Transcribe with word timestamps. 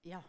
Ja. 0.00 0.22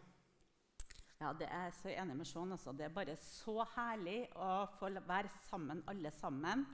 ja, 1.16 1.30
det 1.32 1.46
er 1.48 1.62
jeg 1.64 1.74
så 1.78 1.88
enig 1.94 2.16
med 2.18 2.28
Sean. 2.28 2.52
Altså. 2.52 2.74
Det 2.76 2.84
er 2.84 2.92
bare 2.92 3.14
så 3.16 3.62
herlig 3.72 4.26
å 4.36 4.66
få 4.76 4.90
være 4.92 5.30
sammen, 5.48 5.80
alle 5.88 6.12
sammen. 6.12 6.66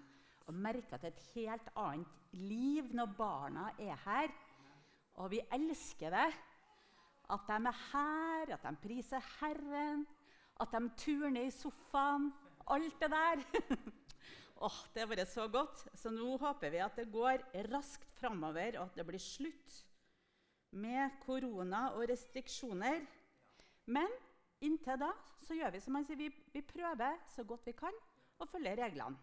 Og 0.49 0.57
merke 0.57 0.97
at 0.97 1.05
det 1.05 1.13
er 1.13 1.15
et 1.15 1.29
helt 1.37 1.71
annet 1.79 2.35
liv 2.35 2.91
når 2.97 3.15
barna 3.15 3.69
er 3.79 3.95
her. 4.03 4.35
Og 5.23 5.31
vi 5.31 5.43
elsker 5.55 6.11
det. 6.11 6.27
At 7.31 7.47
de 7.47 7.59
er 7.71 7.81
her, 7.93 8.55
at 8.57 8.67
de 8.67 8.77
priser 8.83 9.33
Herren, 9.39 10.07
at 10.59 10.73
de 10.73 10.81
turner 10.99 11.45
i 11.45 11.55
sofaen. 11.55 12.33
Alt 12.67 12.99
det 12.99 13.13
der. 13.13 13.45
oh, 14.67 14.79
det 14.91 15.05
har 15.05 15.13
vært 15.13 15.31
så 15.31 15.47
godt. 15.47 15.87
Så 15.95 16.11
nå 16.11 16.35
håper 16.41 16.75
vi 16.75 16.83
at 16.83 16.99
det 16.99 17.13
går 17.13 17.47
raskt 17.71 18.11
framover, 18.19 18.81
og 18.81 18.89
at 18.89 18.99
det 18.99 19.07
blir 19.07 19.23
slutt 19.23 19.85
med 20.77 21.17
korona 21.25 21.89
og 21.97 22.09
restriksjoner. 22.11 23.01
Men 23.89 24.13
inntil 24.65 25.01
da 25.01 25.11
så 25.45 25.57
gjør 25.57 25.73
vi 25.75 25.81
som 25.81 25.97
han 25.97 26.07
sier, 26.07 26.21
vi, 26.21 26.29
vi 26.53 26.63
prøver 26.67 27.17
så 27.33 27.45
godt 27.49 27.67
vi 27.69 27.75
kan 27.79 27.95
å 28.39 28.47
følge 28.51 28.77
reglene. 28.79 29.19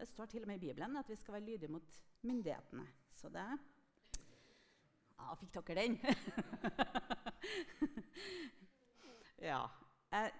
Det 0.00 0.06
står 0.08 0.26
til 0.32 0.44
og 0.44 0.48
med 0.48 0.60
i 0.60 0.66
Bibelen 0.68 0.96
at 0.96 1.08
vi 1.10 1.16
skal 1.18 1.34
være 1.36 1.48
lydige 1.48 1.72
mot 1.72 1.88
myndighetene. 2.24 2.86
Så 3.12 3.28
det 3.28 3.46
Ja, 5.20 5.34
fikk 5.36 5.58
dere 5.58 5.82
den? 5.82 5.98
ja. 9.50 9.60
Jeg 10.10 10.32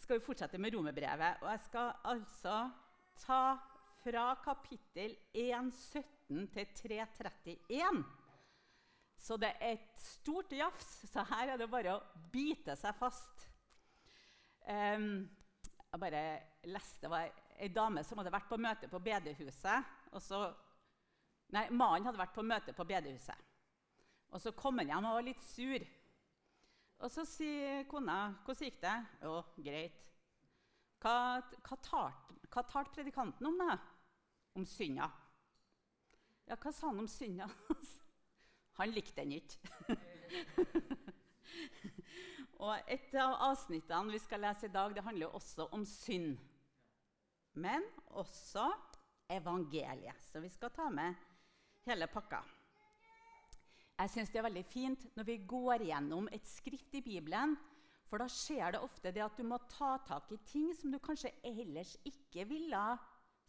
skal 0.00 0.16
jo 0.16 0.24
fortsette 0.24 0.58
med 0.58 0.74
romerbrevet. 0.74 1.42
Og 1.42 1.50
jeg 1.50 1.60
skal 1.66 1.92
altså 2.08 2.70
ta 3.20 3.42
fra 4.00 4.34
kapittel 4.44 5.16
1.17 5.36 6.48
til 6.54 6.66
3.31. 6.80 8.00
Så 9.28 9.36
det 9.36 9.50
er 9.60 9.74
et 9.74 9.98
stort 10.00 10.52
jafs, 10.56 10.86
så 11.10 11.20
her 11.28 11.50
er 11.52 11.58
det 11.60 11.66
bare 11.68 11.98
å 11.98 12.04
bite 12.32 12.72
seg 12.80 12.96
fast. 12.96 13.42
Um, 14.64 15.26
jeg 15.84 16.00
bare 16.00 16.22
leste 16.68 17.04
det 17.04 17.10
var 17.12 17.28
ei 17.58 17.68
dame 17.72 18.04
som 18.06 18.20
hadde 18.20 18.32
vært 18.32 18.48
på 18.48 18.56
møte 18.60 18.88
på 18.88 19.00
bedehuset. 19.04 19.92
og 20.12 20.24
så, 20.24 20.40
Nei, 21.52 21.66
mannen 21.68 22.08
hadde 22.08 22.20
vært 22.20 22.32
på 22.36 22.44
møte 22.44 22.72
på 22.76 22.88
bedehuset. 22.88 23.44
Og 24.32 24.40
så 24.40 24.54
kom 24.56 24.80
han 24.80 24.94
hjem 24.94 25.10
og 25.10 25.18
var 25.18 25.28
litt 25.28 25.44
sur. 25.44 25.84
Og 26.98 27.12
så 27.12 27.24
sier 27.28 27.84
kona 27.88 28.34
'Hvordan 28.44 28.64
gikk 28.64 28.80
det?' 28.80 29.06
'Jo, 29.22 29.42
greit.' 29.56 30.04
Hva, 31.00 31.42
hva, 31.62 31.76
talte, 31.82 32.34
hva 32.48 32.62
talte 32.62 32.94
predikanten 32.96 33.46
om, 33.46 33.58
da? 33.58 33.76
Om 34.54 34.64
synda. 34.64 35.10
Ja, 36.48 36.56
hva 36.56 36.72
sa 36.72 36.88
han 36.88 36.98
om 36.98 37.06
synda? 37.06 37.46
Han 38.78 38.92
likte 38.94 39.22
den 39.22 39.32
ikke. 39.38 39.58
og 42.64 42.74
Et 42.90 43.14
av 43.18 43.34
avsnittene 43.50 44.14
vi 44.14 44.20
skal 44.22 44.44
lese 44.46 44.68
i 44.68 44.74
dag, 44.74 44.94
det 44.94 45.06
handler 45.06 45.34
også 45.34 45.62
om 45.74 45.82
synd. 45.88 46.36
Men 47.58 47.82
også 48.14 48.64
evangeliet. 49.30 50.20
Så 50.30 50.40
vi 50.40 50.50
skal 50.52 50.70
ta 50.74 50.86
med 50.94 51.14
hele 51.88 52.06
pakka. 52.10 52.40
Jeg 53.98 54.12
syns 54.12 54.30
det 54.30 54.38
er 54.38 54.46
veldig 54.46 54.66
fint 54.68 55.08
når 55.18 55.26
vi 55.26 55.40
går 55.50 55.82
gjennom 55.88 56.28
et 56.30 56.46
skrift 56.46 56.94
i 56.94 57.02
Bibelen. 57.02 57.56
For 58.08 58.22
da 58.22 58.28
skjer 58.30 58.72
det 58.72 58.80
ofte 58.80 59.10
det 59.12 59.24
at 59.24 59.36
du 59.36 59.44
må 59.44 59.58
ta 59.68 59.96
tak 60.06 60.30
i 60.32 60.38
ting 60.48 60.70
som 60.76 60.94
du 60.94 61.00
kanskje 61.02 61.34
ellers 61.44 61.96
ikke 62.08 62.46
ville 62.48 62.84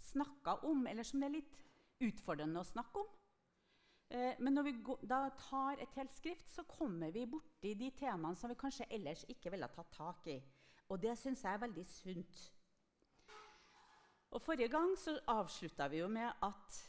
snakka 0.10 0.58
om, 0.68 0.84
eller 0.90 1.06
som 1.06 1.22
det 1.22 1.30
er 1.30 1.38
litt 1.38 1.60
utfordrende 2.10 2.60
å 2.60 2.68
snakke 2.68 3.04
om. 3.04 3.14
Eh, 4.10 4.36
men 4.40 4.56
når 4.58 4.66
vi 4.66 4.72
da 5.06 5.20
tar 5.38 5.82
et 5.82 5.98
helt 6.00 6.14
skrift, 6.14 6.48
så 6.50 6.64
kommer 6.66 7.12
vi 7.14 7.28
borti 7.30 7.76
de 7.78 7.92
temaene 7.94 8.38
som 8.38 8.50
vi 8.50 8.58
kanskje 8.58 8.88
ellers 8.90 9.26
ikke 9.30 9.52
ville 9.54 9.70
tatt 9.74 9.92
tak 9.94 10.30
i. 10.34 10.40
Og 10.90 11.02
det 11.02 11.14
syns 11.20 11.44
jeg 11.46 11.54
er 11.54 11.62
veldig 11.62 11.86
sunt. 11.86 12.40
Og 14.34 14.42
Forrige 14.42 14.70
gang 14.70 14.96
så 14.98 15.16
avslutta 15.30 15.88
vi 15.90 16.02
jo 16.02 16.08
med 16.10 16.30
at 16.46 16.80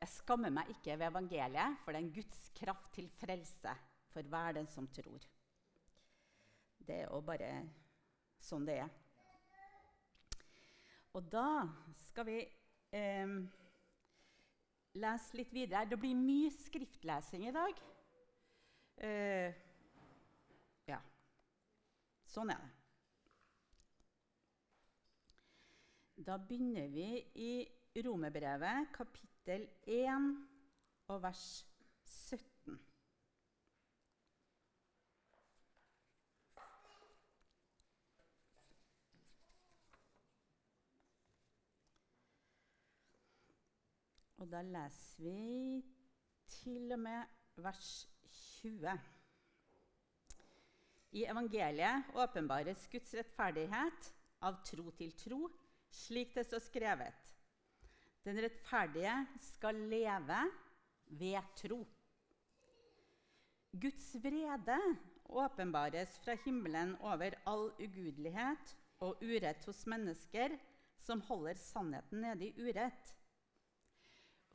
jeg 0.00 0.10
skammer 0.14 0.50
meg 0.54 0.70
ikke 0.72 0.96
ved 0.96 1.10
evangeliet, 1.10 1.78
for 1.84 1.92
det 1.92 2.00
er 2.00 2.04
en 2.06 2.14
Guds 2.14 2.40
kraft 2.56 2.92
til 2.94 3.08
frelse 3.20 3.74
for 4.10 4.26
hver 4.32 4.56
den 4.58 4.66
som 4.70 4.88
tror. 4.90 5.22
Det 6.78 6.96
er 6.96 7.06
jo 7.06 7.20
bare 7.22 7.50
sånn 8.42 8.66
det 8.66 8.80
er. 8.82 8.90
Og 11.14 11.26
da 11.30 11.46
skal 12.08 12.26
vi 12.26 12.38
eh, 12.96 13.38
lese 14.98 15.38
litt 15.38 15.52
videre. 15.54 15.86
Det 15.88 15.98
blir 16.00 16.18
mye 16.18 16.50
skriftlesing 16.54 17.46
i 17.48 17.54
dag. 17.54 17.80
Uh, 19.00 19.50
ja. 20.90 21.00
Sånn 22.28 22.52
er 22.52 22.60
det. 22.60 22.76
Da 26.20 26.36
begynner 26.36 26.90
vi 26.92 27.08
i 27.40 27.52
Romerbrevet, 28.04 28.90
kapittel 28.92 29.64
1 29.88 30.26
og 31.08 31.22
vers 31.24 31.44
17. 32.04 32.49
Og 44.40 44.48
da 44.48 44.62
leser 44.64 45.20
vi 45.20 45.80
til 46.48 46.92
og 46.94 47.00
med 47.02 47.24
vers 47.60 47.90
20. 48.32 48.94
I 51.12 51.26
evangeliet 51.28 52.14
åpenbares 52.22 52.86
Guds 52.88 53.12
rettferdighet 53.18 54.08
av 54.48 54.62
tro 54.64 54.94
til 54.96 55.12
tro, 55.20 55.42
slik 55.92 56.32
det 56.38 56.46
står 56.48 56.64
skrevet. 56.64 57.34
Den 58.24 58.40
rettferdige 58.40 59.14
skal 59.50 59.84
leve 59.92 60.40
ved 61.20 61.52
tro. 61.60 61.82
Guds 63.76 64.08
vrede 64.24 64.80
åpenbares 65.28 66.16
fra 66.24 66.40
himmelen 66.46 66.96
over 67.04 67.36
all 67.44 67.68
ugudelighet 67.76 68.76
og 69.04 69.20
urett 69.20 69.68
hos 69.68 69.84
mennesker 69.90 70.56
som 71.00 71.20
holder 71.28 71.60
sannheten 71.60 72.24
nede 72.24 72.48
i 72.48 72.68
urett. 72.70 73.16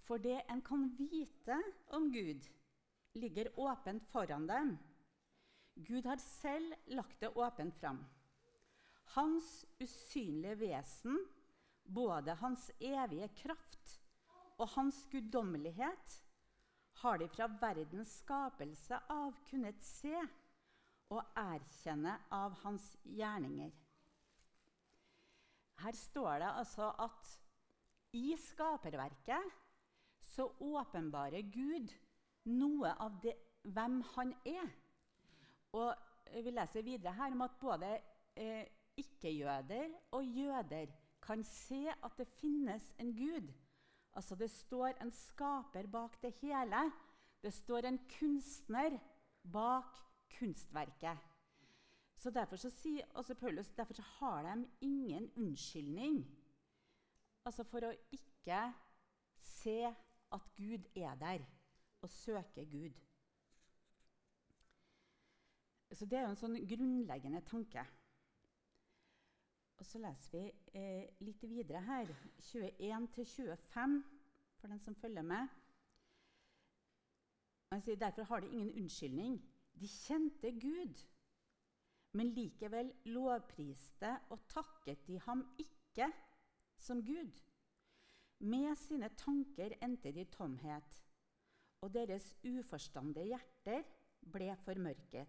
For 0.06 0.22
det 0.22 0.44
en 0.50 0.62
kan 0.62 0.90
vite 0.98 1.58
om 1.98 2.12
Gud, 2.14 2.46
ligger 3.14 3.50
åpent 3.60 4.06
foran 4.12 4.48
dem. 4.48 4.76
Gud 5.76 6.06
har 6.06 6.22
selv 6.22 6.74
lagt 6.86 7.20
det 7.20 7.32
åpent 7.36 7.76
fram. 7.80 8.04
Hans 9.16 9.66
usynlige 9.80 10.60
vesen 10.60 11.18
både 11.84 12.34
hans 12.42 12.70
evige 12.80 13.28
kraft 13.42 14.00
og 14.58 14.70
hans 14.76 15.06
guddommelighet 15.12 16.22
har 17.02 17.20
de 17.20 17.28
fra 17.30 17.48
verdens 17.62 18.14
skapelse 18.22 19.00
av 19.12 19.36
kunnet 19.50 19.82
se 19.84 20.16
og 21.14 21.22
erkjenne 21.38 22.16
av 22.34 22.56
hans 22.64 22.88
gjerninger. 23.04 23.74
Her 25.84 25.98
står 26.00 26.40
det 26.42 26.54
altså 26.62 26.90
at 27.04 27.32
i 28.16 28.32
skaperverket 28.40 29.54
så 30.26 30.48
åpenbarer 30.60 31.46
Gud 31.54 31.94
noe 32.50 32.92
av 33.02 33.20
det, 33.24 33.36
hvem 33.64 34.02
han 34.16 34.34
er. 34.46 34.74
Og 35.76 35.94
Vi 36.26 36.52
leser 36.52 36.82
videre 36.82 37.14
her 37.14 37.32
om 37.36 37.44
at 37.46 37.54
både 37.62 37.90
eh, 38.36 38.66
ikke-jøder 38.98 39.92
og 40.18 40.26
jøder 40.26 40.90
kan 41.22 41.44
se 41.46 41.86
at 41.94 42.18
det 42.18 42.26
finnes 42.42 42.88
en 43.00 43.14
Gud. 43.16 43.52
Altså 44.18 44.36
Det 44.36 44.50
står 44.52 44.98
en 45.02 45.12
skaper 45.12 45.88
bak 45.88 46.18
det 46.24 46.34
hele. 46.42 46.82
Det 47.42 47.54
står 47.54 47.86
en 47.86 48.00
kunstner 48.20 48.98
bak 49.54 50.02
kunstverket. 50.40 51.18
Så 52.18 52.32
Derfor 52.34 52.58
så 52.58 52.70
sier 52.74 53.06
også 53.14 53.36
Paulus 53.36 53.70
derfor 53.70 53.94
så 53.94 54.02
har 54.02 54.44
de 54.44 54.68
ingen 54.82 55.30
unnskyldning 55.38 56.24
altså 57.46 57.66
for 57.70 57.86
å 57.86 57.94
ikke 58.16 58.62
se 59.62 59.94
at 60.36 60.48
Gud 60.58 60.88
er 60.96 61.16
der, 61.20 61.44
og 62.02 62.10
søke 62.10 62.66
Gud. 62.72 62.94
Så 65.92 66.06
Det 66.06 66.18
er 66.18 66.26
jo 66.26 66.34
en 66.34 66.40
sånn 66.40 66.58
grunnleggende 66.68 67.42
tanke. 67.48 67.86
Og 69.80 69.86
så 69.88 70.00
leser 70.00 70.34
vi 70.34 70.80
eh, 70.80 71.08
litt 71.24 71.44
videre 71.48 71.82
her, 71.88 72.12
21-25, 72.42 73.96
for 74.60 74.72
den 74.72 74.82
som 74.84 74.96
følger 74.96 75.24
med. 75.24 75.48
Han 77.72 77.84
sier 77.84 78.00
derfor 78.00 78.28
har 78.30 78.44
de 78.44 78.52
ingen 78.52 78.74
unnskyldning. 78.82 79.40
De 79.76 79.88
kjente 79.92 80.52
Gud, 80.60 81.02
men 82.16 82.32
likevel 82.36 82.94
lovpriste 83.12 84.14
og 84.32 84.46
takket 84.52 85.04
de 85.08 85.20
ham 85.26 85.44
ikke 85.60 86.08
som 86.80 87.04
Gud. 87.04 87.42
Med 88.40 88.76
sine 88.78 89.10
tanker 89.18 89.78
endte 89.84 90.12
de 90.12 90.26
tomhet, 90.26 91.02
og 91.82 91.94
deres 91.94 92.36
uforstandige 92.44 93.32
hjerter 93.32 93.84
ble 94.32 94.56
formørket. 94.66 95.28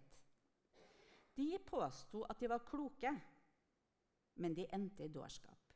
De 1.36 1.58
påsto 1.66 2.22
at 2.30 2.40
de 2.40 2.48
var 2.48 2.64
kloke, 2.66 3.12
men 4.36 4.56
de 4.56 4.66
endte 4.74 5.04
i 5.04 5.12
dårskap. 5.12 5.72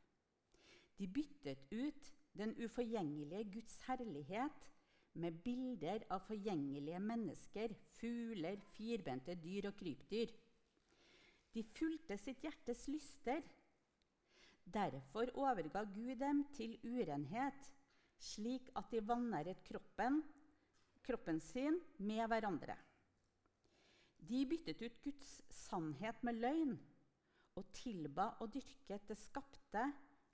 De 0.97 1.07
byttet 1.07 1.67
ut 1.71 2.11
den 2.37 2.53
uforgjengelige 2.63 3.51
Guds 3.53 3.77
herlighet 3.87 4.67
med 5.13 5.41
bilder 5.43 6.05
av 6.09 6.23
forgjengelige 6.27 6.99
mennesker, 7.03 7.73
fugler, 7.97 8.61
firbente 8.75 9.35
dyr 9.35 9.67
og 9.71 9.75
krypdyr. 9.79 10.31
De 11.51 11.63
fulgte 11.67 12.17
sitt 12.17 12.43
hjertes 12.45 12.85
lyster. 12.87 13.41
Derfor 14.71 15.31
overga 15.35 15.83
Gud 15.91 16.15
dem 16.19 16.43
til 16.55 16.77
urenhet, 16.87 17.65
slik 18.21 18.69
at 18.77 18.91
de 18.91 19.01
vanæret 19.03 19.63
kroppen, 19.67 20.21
kroppen 21.03 21.39
sin 21.39 21.79
med 21.99 22.27
hverandre. 22.27 22.77
De 24.21 24.45
byttet 24.45 24.81
ut 24.85 25.01
Guds 25.03 25.31
sannhet 25.49 26.23
med 26.23 26.37
løgn 26.39 26.77
og 27.57 27.65
tilba 27.73 28.29
og 28.39 28.53
dyrket 28.53 29.07
det 29.09 29.17
skapte 29.17 29.85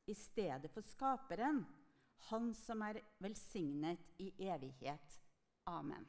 i 0.07 0.13
stedet 0.13 0.69
for 0.71 0.85
Skaperen, 0.85 1.65
Han 2.29 2.53
som 2.53 2.81
er 2.81 2.97
velsignet 3.21 4.01
i 4.19 4.31
evighet. 4.39 5.19
Amen. 5.69 6.07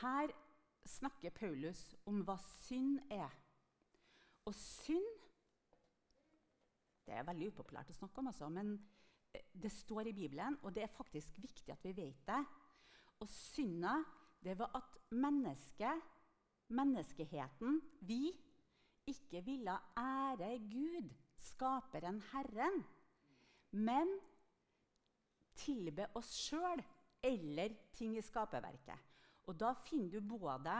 Her 0.00 0.32
snakker 0.88 1.30
Paulus 1.30 1.94
om 2.06 2.22
hva 2.26 2.38
synd 2.40 2.98
er. 3.12 3.30
Og 4.48 4.54
synd 4.56 5.21
Det 7.06 7.14
er 7.16 7.26
veldig 7.26 7.50
upopulært 7.52 7.90
å 7.90 7.96
snakke 7.96 8.22
om, 8.22 8.30
altså, 8.30 8.48
men 8.52 8.76
det 9.32 9.72
står 9.72 10.10
i 10.10 10.16
Bibelen, 10.16 10.58
og 10.62 10.74
det 10.74 10.84
er 10.84 10.92
faktisk 10.92 11.38
viktig 11.42 11.72
at 11.72 11.84
vi 11.86 11.94
vet 11.96 12.24
det. 12.28 12.40
Og 13.22 13.28
synda, 13.30 13.96
det 14.42 14.56
var 14.58 14.72
at 14.76 14.98
mennesket, 15.14 16.08
menneskeheten, 16.74 17.80
vi, 18.06 18.32
ikke 19.06 19.42
ville 19.44 19.74
ære 19.98 20.56
Gud, 20.70 21.08
skaperen 21.42 22.20
Herren, 22.32 22.82
men 23.72 24.12
tilbe 25.58 26.06
oss 26.18 26.30
sjøl 26.46 26.82
eller 27.22 27.74
ting 27.94 28.16
i 28.18 28.24
skaperverket. 28.24 29.10
Og 29.50 29.58
da 29.58 29.72
finner 29.86 30.20
du 30.20 30.36
både 30.36 30.76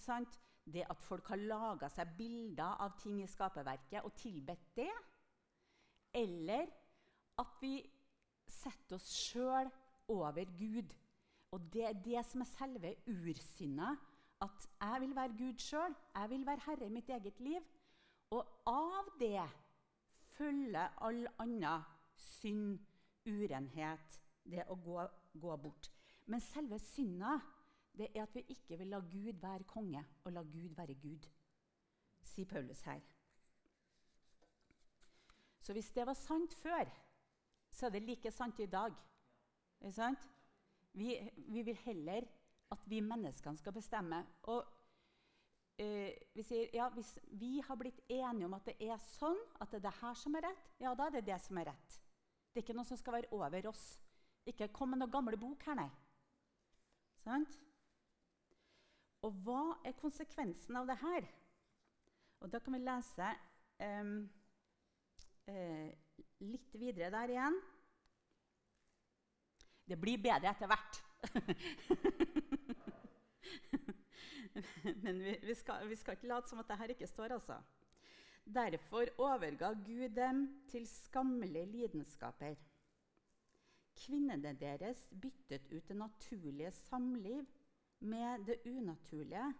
sant, 0.00 0.38
det 0.66 0.86
at 0.90 1.02
folk 1.04 1.28
har 1.30 1.38
laga 1.38 1.88
seg 1.92 2.16
bilder 2.18 2.80
av 2.82 2.96
ting 2.98 3.20
i 3.22 3.28
skaperverket 3.30 4.02
og 4.02 4.16
tilbedt 4.18 4.72
det, 4.74 4.90
eller 6.14 6.66
at 7.38 7.58
vi 7.60 7.78
setter 8.48 8.96
oss 8.96 9.08
sjøl 9.10 9.70
over 10.08 10.44
Gud. 10.58 10.94
Og 11.54 11.72
det 11.72 11.84
er 11.88 11.98
det 12.04 12.24
som 12.26 12.42
er 12.42 12.50
selve 12.50 12.94
ursinnet. 13.08 13.98
At 14.42 14.68
jeg 14.80 15.00
vil 15.00 15.16
være 15.16 15.36
Gud 15.38 15.58
sjøl. 15.58 15.94
Jeg 16.14 16.30
vil 16.30 16.46
være 16.46 16.64
herre 16.66 16.86
i 16.86 16.92
mitt 16.92 17.08
eget 17.08 17.40
liv. 17.40 17.60
Og 18.30 18.46
av 18.66 19.10
det 19.20 19.44
følger 20.36 20.96
all 21.06 21.26
annen 21.40 21.84
synd, 22.16 22.78
urenhet, 23.26 24.20
det 24.46 24.64
å 24.70 24.76
gå, 24.78 25.02
gå 25.40 25.56
bort. 25.62 25.90
Men 26.26 26.42
selve 26.42 26.78
synda 26.82 27.38
det 27.96 28.10
er 28.12 28.26
at 28.26 28.34
vi 28.34 28.44
ikke 28.52 28.78
vil 28.78 28.92
la 28.92 29.00
Gud 29.00 29.40
være 29.40 29.64
konge 29.64 30.02
og 30.24 30.32
la 30.32 30.42
Gud 30.42 30.74
være 30.76 30.94
Gud, 31.00 31.28
sier 32.22 32.48
Paulus 32.50 32.82
her. 32.84 33.00
Så 35.66 35.74
hvis 35.74 35.90
det 35.90 36.04
var 36.06 36.14
sant 36.14 36.54
før, 36.62 36.86
så 37.74 37.88
er 37.88 37.96
det 37.96 38.04
like 38.06 38.30
sant 38.30 38.60
i 38.62 38.68
dag. 38.70 38.94
Vi, 40.92 41.16
vi, 41.36 41.62
vil 41.66 41.78
heller 41.82 42.28
at 42.70 42.86
vi 42.86 43.00
menneskene 43.02 43.58
skal 43.58 43.74
bestemme. 43.74 44.20
Og 44.52 44.62
uh, 45.82 46.12
vi 46.38 46.44
sier 46.46 46.70
ja, 46.74 46.86
hvis 46.94 47.16
vi 47.34 47.56
har 47.66 47.78
blitt 47.80 47.98
enige 48.06 48.46
om 48.46 48.54
at 48.54 48.70
det 48.70 48.76
er 48.78 49.02
sånn, 49.10 49.42
at 49.58 49.74
det 49.74 49.80
er 49.82 49.88
det 49.88 49.96
her 49.98 50.14
som 50.22 50.38
er 50.38 50.46
rett, 50.46 50.70
ja, 50.78 50.94
da 50.94 51.10
er 51.10 51.18
det 51.18 51.26
det 51.32 51.40
som 51.42 51.58
er 51.58 51.72
rett. 51.72 51.98
Det 52.52 52.62
er 52.62 52.68
ikke 52.68 52.78
noe 52.78 52.88
som 52.88 53.02
skal 53.02 53.18
være 53.18 53.34
over 53.34 53.70
oss. 53.72 53.84
Ikke 54.46 54.70
kom 54.72 54.94
med 54.94 55.02
noen 55.02 55.12
gamle 55.18 55.36
bok 55.40 55.66
her, 55.66 55.82
nei. 55.82 55.90
Sant? 57.26 57.58
Og 59.26 59.34
hva 59.42 59.80
er 59.82 59.98
konsekvensen 59.98 60.78
av 60.78 60.86
det 60.86 61.00
her? 61.02 61.26
Og 62.44 62.52
da 62.52 62.62
kan 62.62 62.76
vi 62.76 62.84
lese 62.86 63.34
eh, 63.82 64.10
eh, 65.46 65.90
litt 66.44 66.74
videre 66.78 67.10
der 67.14 67.32
igjen. 67.32 67.56
Det 69.86 69.98
blir 70.00 70.18
bedre 70.18 70.50
etter 70.50 70.66
hvert. 70.70 71.02
Men 75.04 75.18
vi, 75.22 75.34
vi, 75.42 75.54
skal, 75.54 75.86
vi, 75.88 75.96
skal, 75.98 76.16
ikke 76.16 76.30
late 76.30 76.50
som 76.50 76.60
at 76.62 76.70
dette 76.72 76.96
ikke 76.96 77.10
står, 77.10 77.36
altså. 77.36 77.56
Derfor 78.46 79.10
overga 79.18 79.72
Gud 79.74 80.08
dem 80.14 80.62
til 80.70 80.86
skammelige 80.86 81.66
lidenskaper. 81.66 82.54
Kvinnene 83.96 84.52
deres 84.60 85.08
byttet 85.10 85.66
ut 85.72 85.88
det 85.88 85.96
naturlige 85.96 86.70
samliv 86.70 87.46
med 87.98 88.44
det 88.46 88.58
unaturlige. 88.66 89.54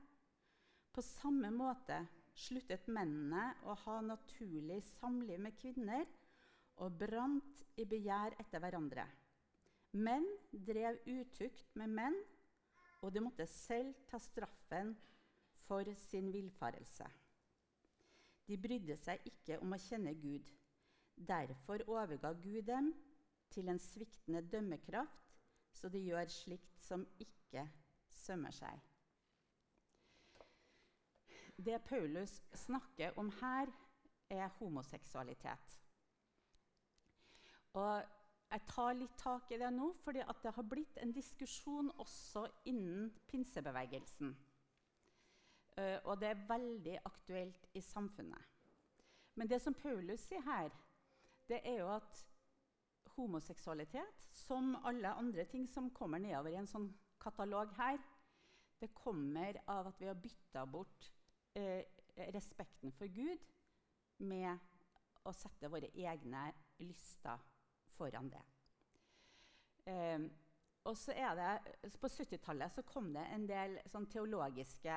På 0.93 1.03
samme 1.03 1.50
måte 1.50 2.06
sluttet 2.37 2.87
mennene 2.93 3.49
å 3.65 3.75
ha 3.87 4.00
naturlig 4.05 4.83
samliv 4.97 5.41
med 5.41 5.56
kvinner 5.61 6.05
og 6.85 6.97
brant 7.00 7.62
i 7.81 7.87
begjær 7.88 8.37
etter 8.43 8.61
hverandre. 8.61 9.06
Menn 9.97 10.27
drev 10.53 10.99
utukt 11.09 11.71
med 11.81 11.93
menn, 11.97 12.17
og 13.00 13.12
de 13.15 13.23
måtte 13.25 13.47
selv 13.49 13.94
ta 14.11 14.19
straffen 14.21 14.93
for 15.67 15.88
sin 16.09 16.29
villfarelse. 16.35 17.06
De 18.47 18.59
brydde 18.61 18.97
seg 19.00 19.25
ikke 19.27 19.59
om 19.62 19.75
å 19.75 19.81
kjenne 19.81 20.12
Gud. 20.21 20.50
Derfor 21.17 21.83
overga 21.88 22.33
Gud 22.43 22.67
dem 22.69 22.93
til 23.55 23.71
en 23.73 23.81
sviktende 23.81 24.43
dømmekraft, 24.53 25.33
så 25.73 25.88
de 25.93 26.03
gjør 26.05 26.29
slikt 26.33 26.77
som 26.85 27.05
ikke 27.21 27.65
sømmer 28.25 28.55
seg. 28.55 28.77
Det 31.56 31.79
Paulus 31.88 32.43
snakker 32.55 33.19
om 33.19 33.31
her, 33.41 33.70
er 34.31 34.49
homoseksualitet. 34.58 35.76
Og 37.73 38.03
jeg 38.50 38.62
tar 38.69 38.97
litt 38.97 39.14
tak 39.19 39.50
i 39.53 39.58
det 39.61 39.70
nå, 39.75 39.93
fordi 40.05 40.23
det 40.43 40.53
har 40.56 40.67
blitt 40.67 40.99
en 41.03 41.12
diskusjon 41.14 41.91
også 42.03 42.47
innen 42.70 43.11
pinsebevegelsen. 43.31 44.35
Uh, 45.76 45.99
og 46.08 46.20
det 46.20 46.31
er 46.31 46.44
veldig 46.49 46.99
aktuelt 47.05 47.66
i 47.76 47.83
samfunnet. 47.85 48.52
Men 49.37 49.49
det 49.49 49.61
som 49.62 49.75
Paulus 49.76 50.25
sier 50.25 50.45
her, 50.47 50.71
det 51.49 51.61
er 51.64 51.83
jo 51.83 51.90
at 51.92 52.23
homoseksualitet, 53.16 54.23
som 54.33 54.75
alle 54.85 55.12
andre 55.12 55.45
ting 55.45 55.66
som 55.69 55.90
kommer 55.95 56.21
nedover 56.21 56.52
i 56.52 56.61
en 56.61 56.71
sånn 56.71 56.88
katalog 57.21 57.73
her, 57.76 58.00
det 58.80 58.92
kommer 58.97 59.57
av 59.73 59.90
at 59.90 60.00
vi 60.00 60.09
har 60.09 60.19
bytta 60.21 60.64
bort 60.69 61.11
uh, 61.56 61.82
respekten 62.34 62.92
for 62.96 63.10
Gud 63.12 63.42
med 64.25 64.58
å 65.26 65.32
sette 65.34 65.68
våre 65.70 65.90
egne 65.92 66.48
lyster 66.80 67.42
foran 67.96 68.30
det. 68.30 68.42
Eh, 69.86 70.20
det, 70.86 71.98
På 72.00 72.08
70-tallet 72.08 72.86
kom 72.86 73.12
det 73.14 73.25
en 73.34 73.46
del 73.48 73.78
sånn, 73.90 74.06
teologiske 74.10 74.96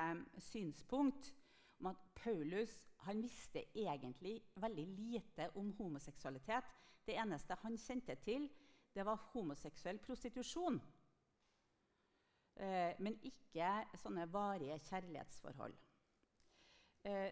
synspunkt 0.50 1.32
om 1.80 1.90
at 1.90 2.04
Paulus 2.14 2.72
han 3.06 3.22
visste 3.24 3.64
egentlig 3.74 4.36
veldig 4.60 4.86
lite 4.86 5.48
om 5.58 5.72
homoseksualitet. 5.78 6.66
Det 7.06 7.16
eneste 7.18 7.56
han 7.62 7.78
kjente 7.80 8.16
til, 8.22 8.46
det 8.94 9.06
var 9.06 9.22
homoseksuell 9.32 9.98
prostitusjon. 10.04 10.78
Eh, 12.60 12.92
men 13.00 13.16
ikke 13.24 13.70
sånne 14.02 14.28
varige 14.30 14.78
kjærlighetsforhold. 14.90 15.74
Eh, 17.04 17.30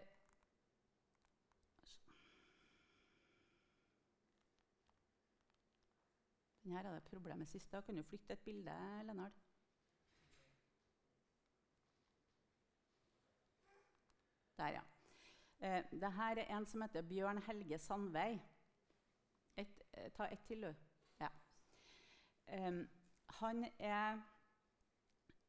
Her 6.65 6.93
jeg 6.93 7.03
problemer 7.03 7.37
med 7.37 7.47
sist. 7.47 7.73
Da 7.73 7.81
kan 7.81 7.97
du 7.97 8.03
flytte 8.03 8.33
et 8.33 8.39
bilde, 8.39 8.73
Lennart. 9.05 9.33
Der, 14.59 14.69
ja. 14.69 14.81
Eh, 15.61 15.85
Dette 15.91 16.07
er 16.07 16.57
en 16.57 16.67
som 16.67 16.83
heter 16.83 17.03
Bjørn 17.03 17.39
Helge 17.47 17.79
Sandveig. 17.79 18.41
Et, 19.57 19.83
eh, 19.95 20.11
ta 20.13 20.27
ett 20.33 20.45
til, 20.47 20.63
du. 20.63 20.75
Ja. 21.21 21.29
Eh, 22.47 22.85
han 23.29 23.65
er 23.79 24.21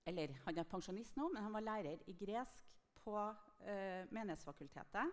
Eller 0.06 0.34
han 0.46 0.58
er 0.58 0.64
pensjonist 0.64 1.18
nå, 1.18 1.28
men 1.30 1.44
han 1.44 1.54
var 1.54 1.60
lærer 1.60 1.98
i 2.08 2.14
gresk 2.14 2.66
på 2.96 3.14
eh, 3.62 4.06
Menighetsfakultetet. 4.12 5.12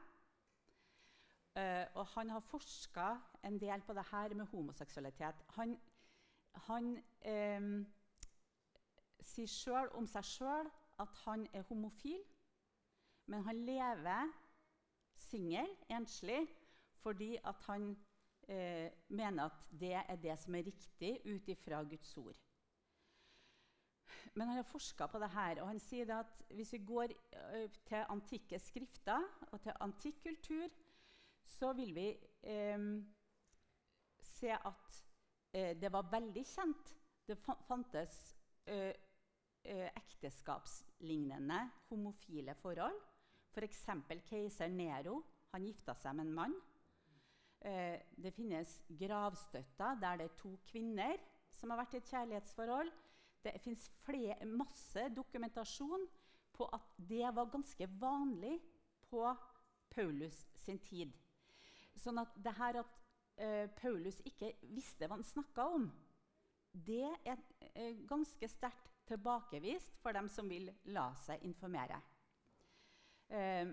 Eh, 1.56 1.86
og 1.94 2.06
han 2.06 2.30
har 2.30 2.40
forska 2.40 3.10
en 3.44 3.60
del 3.60 3.82
på 3.82 3.94
det 3.96 4.04
her 4.10 4.34
med 4.34 4.46
homoseksualitet. 4.52 5.44
Han 5.56 5.78
han 6.64 6.96
eh, 7.20 7.66
sier 9.20 9.50
sjøl 9.50 9.90
om 9.98 10.08
seg 10.08 10.24
sjøl 10.24 10.70
at 11.02 11.22
han 11.26 11.46
er 11.52 11.66
homofil, 11.68 12.22
Men 13.26 13.42
han 13.42 13.58
lever 13.66 14.28
singel, 15.18 15.72
enslig, 15.90 16.44
fordi 17.02 17.32
at 17.42 17.64
han 17.66 17.88
eh, 18.46 18.92
mener 19.08 19.48
at 19.48 19.64
det 19.80 19.96
er 19.98 20.16
det 20.22 20.36
som 20.38 20.54
er 20.54 20.62
riktig 20.68 21.10
ut 21.24 21.48
ifra 21.48 21.82
Guds 21.82 22.16
ord. 22.16 22.38
Men 24.36 24.48
han 24.48 24.56
har 24.56 24.68
forska 24.68 25.06
på 25.08 25.18
det 25.18 25.30
her, 25.32 25.62
og 25.62 25.70
han 25.70 25.78
sier 25.80 26.10
at 26.18 26.42
hvis 26.52 26.74
vi 26.74 26.82
går 26.84 27.12
til 27.88 28.02
antikke 28.12 28.58
skrifter 28.60 29.24
og 29.48 29.62
til 29.64 29.78
antikk 29.80 30.18
kultur, 30.26 30.68
så 31.46 31.72
vil 31.72 31.94
vi 31.96 32.10
eh, 32.44 32.84
se 34.20 34.52
at 34.52 34.98
eh, 35.56 35.72
det 35.80 35.92
var 35.92 36.10
veldig 36.12 36.44
kjent. 36.44 36.92
Det 37.26 37.38
fantes 37.40 38.12
eh, 38.68 38.92
ekteskapslignende 39.64 41.62
homofile 41.88 42.54
forhold. 42.60 43.00
F.eks. 43.54 43.82
For 43.88 44.20
keiser 44.28 44.68
Nero. 44.68 45.22
Han 45.54 45.64
gifta 45.64 45.94
seg 45.96 46.18
med 46.18 46.26
en 46.26 46.36
mann. 46.36 46.54
Det 47.66 48.30
finnes 48.36 48.68
gravstøtter 49.00 49.96
der 49.98 50.18
det 50.20 50.26
er 50.28 50.34
to 50.38 50.52
kvinner 50.68 51.16
som 51.56 51.72
har 51.72 51.80
vært 51.80 51.96
i 51.96 52.00
et 52.02 52.10
kjærlighetsforhold. 52.12 52.90
Det 53.46 53.60
fins 53.62 53.90
masse 54.50 55.08
dokumentasjon 55.14 56.06
på 56.56 56.66
at 56.74 56.94
det 56.96 57.28
var 57.36 57.50
ganske 57.52 57.86
vanlig 58.00 58.56
på 59.06 59.22
Paulus 59.92 60.46
sin 60.64 60.80
tid. 60.82 61.12
Sånn 61.96 62.18
at 62.18 62.32
det 62.42 62.54
her 62.58 62.80
at 62.82 62.96
uh, 63.38 63.66
Paulus 63.78 64.18
ikke 64.26 64.50
visste 64.74 65.06
hva 65.06 65.16
han 65.16 65.24
snakka 65.24 65.68
om, 65.76 65.86
det 66.72 67.06
er 67.24 67.38
uh, 67.38 68.02
ganske 68.08 68.48
sterkt 68.50 68.90
tilbakevist 69.06 69.94
for 70.02 70.16
dem 70.16 70.28
som 70.32 70.50
vil 70.50 70.72
la 70.90 71.06
seg 71.22 71.44
informere. 71.46 72.00
Uh, 73.30 73.70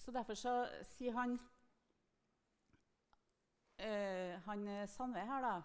så 0.00 0.14
derfor 0.16 0.38
så 0.38 0.56
sier 0.96 1.16
han 1.18 1.38
han 4.46 4.62
Sandveig 4.88 5.26
her, 5.28 5.42
da, 5.44 5.56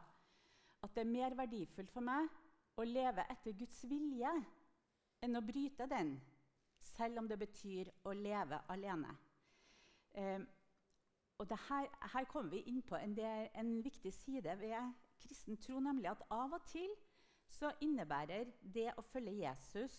at 0.83 0.91
det 0.97 1.05
er 1.05 1.11
mer 1.13 1.35
verdifullt 1.37 1.93
for 1.93 2.03
meg 2.03 2.25
å 2.79 2.85
leve 2.87 3.25
etter 3.29 3.55
Guds 3.57 3.83
vilje 3.89 4.31
enn 5.21 5.37
å 5.37 5.43
bryte 5.45 5.87
den, 5.89 6.15
selv 6.95 7.21
om 7.21 7.27
det 7.29 7.37
betyr 7.41 7.91
å 8.07 8.13
leve 8.17 8.61
alene. 8.73 9.13
Eh, 10.17 10.41
og 11.41 11.53
her, 11.67 11.87
her, 12.13 12.25
kommer 12.29 12.51
vi 12.53 12.63
inn 12.69 12.81
på 12.85 12.95
en, 12.95 13.15
en, 13.17 13.71
viktig 13.81 14.11
side 14.13 14.53
ved 14.59 14.91
kristen 15.21 15.57
tro, 15.57 15.79
nemlig 15.81 16.11
at 16.11 16.21
av 16.29 16.53
og 16.53 16.67
til 16.69 16.91
så 17.51 17.71
innebærer 17.81 18.51
det 18.61 18.91
å 18.97 19.03
følge 19.11 19.33
Jesus 19.41 19.95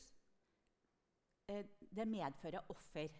eh, 1.50 1.66
Det 1.80 2.06
medfører 2.08 2.70
offer. 2.70 3.10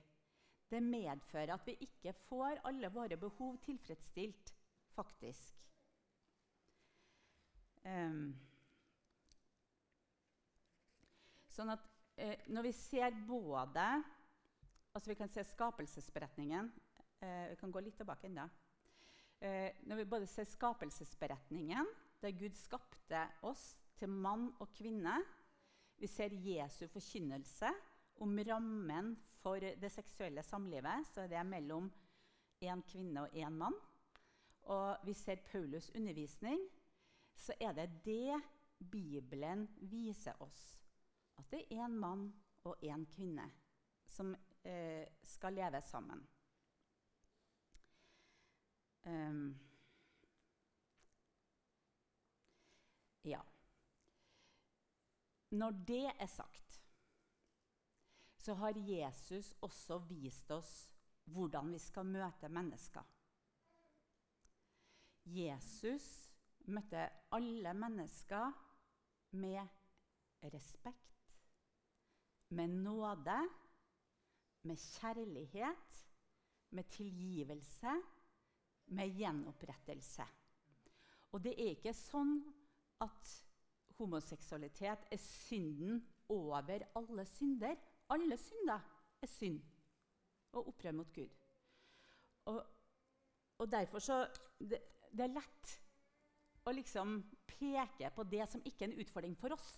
Det 0.71 0.81
medfører 0.83 1.53
at 1.57 1.67
vi 1.67 1.75
ikke 1.85 2.15
får 2.29 2.63
alle 2.65 2.89
våre 2.95 3.19
behov 3.21 3.59
tilfredsstilt, 3.67 4.55
faktisk. 4.95 5.59
Um, 7.85 8.33
sånn 11.53 11.73
at 11.75 11.87
eh, 12.17 12.49
når 12.49 12.69
vi 12.69 12.73
ser 12.77 13.15
både 13.29 13.87
altså 14.93 15.09
Vi 15.09 15.17
kan 15.17 15.31
se 15.33 15.41
skapelsesberetningen 15.49 16.67
Eh, 17.23 17.49
vi 17.49 17.57
kan 17.57 17.71
gå 17.71 17.81
litt 17.81 17.97
tilbake 17.97 18.27
enda. 18.27 18.49
Eh, 19.39 19.71
når 19.87 19.97
vi 20.01 20.09
både 20.11 20.27
ser 20.27 20.47
skapelsesberetningen, 20.51 21.87
der 22.23 22.35
Gud 22.35 22.55
skapte 22.59 23.23
oss 23.47 23.77
til 23.99 24.11
mann 24.11 24.51
og 24.63 24.73
kvinne 24.75 25.21
Vi 26.03 26.09
ser 26.11 26.35
Jesu 26.35 26.89
forkynnelse 26.91 27.69
om 28.25 28.39
rammen 28.43 29.13
for 29.39 29.63
det 29.63 29.91
seksuelle 29.93 30.43
samlivet. 30.43 31.07
Så 31.07 31.29
det 31.31 31.39
er 31.39 31.47
mellom 31.47 31.87
én 32.59 32.83
kvinne 32.83 33.23
og 33.23 33.37
én 33.39 33.55
mann. 33.55 33.77
Og 34.63 35.07
vi 35.07 35.15
ser 35.15 35.45
Paulus' 35.47 35.93
undervisning. 35.95 36.59
Så 37.37 37.55
er 37.61 37.73
det 37.73 38.03
det 38.05 38.41
Bibelen 38.91 39.69
viser 39.79 40.35
oss. 40.43 40.82
At 41.39 41.51
det 41.51 41.65
er 41.65 41.85
én 41.85 41.99
mann 41.99 42.29
og 42.65 42.83
én 42.85 43.07
kvinne 43.15 43.49
som 44.09 44.35
eh, 44.63 45.09
skal 45.23 45.55
leve 45.55 45.81
sammen. 45.83 46.27
Um, 49.05 49.59
ja. 53.25 53.41
Når 55.51 55.71
det 55.71 56.13
er 56.19 56.27
sagt, 56.27 56.83
så 58.37 58.55
har 58.55 58.79
Jesus 58.79 59.55
også 59.61 59.99
vist 59.99 60.51
oss 60.51 60.89
hvordan 61.25 61.71
vi 61.73 61.79
skal 61.79 62.07
møte 62.07 62.49
mennesker. 62.49 63.05
Jesus 65.25 66.07
møtte 66.67 67.05
alle 67.31 67.75
mennesker 67.75 68.51
med 69.39 69.63
respekt, 70.55 71.22
med 72.53 72.69
nåde, 72.85 73.39
med 74.69 74.79
kjærlighet, 74.79 75.99
med 76.73 76.89
tilgivelse 76.93 77.97
med 78.87 79.17
gjenopprettelse. 79.17 80.25
Og 81.33 81.41
det 81.45 81.55
er 81.57 81.73
ikke 81.77 81.95
sånn 81.97 82.35
at 83.03 83.35
homoseksualitet 83.99 85.07
er 85.13 85.21
synden 85.21 86.01
over 86.33 86.85
alle 86.99 87.25
synder. 87.29 87.79
Alle 88.13 88.37
synder 88.41 88.83
er 89.23 89.31
synd 89.31 89.61
og 90.53 90.69
opprør 90.73 90.97
mot 90.99 91.13
Gud. 91.15 91.39
Og, 92.51 92.59
og 93.63 93.71
derfor 93.71 94.03
så 94.03 94.19
det, 94.59 94.83
det, 95.13 95.25
er 95.25 95.37
lett 95.39 95.73
å 96.67 96.75
liksom 96.75 97.21
peke 97.49 98.11
på 98.15 98.27
det 98.29 98.45
som 98.51 98.65
ikke 98.67 98.85
er 98.85 98.93
en 98.93 99.01
utfordring 99.05 99.39
for 99.39 99.55
oss. 99.57 99.71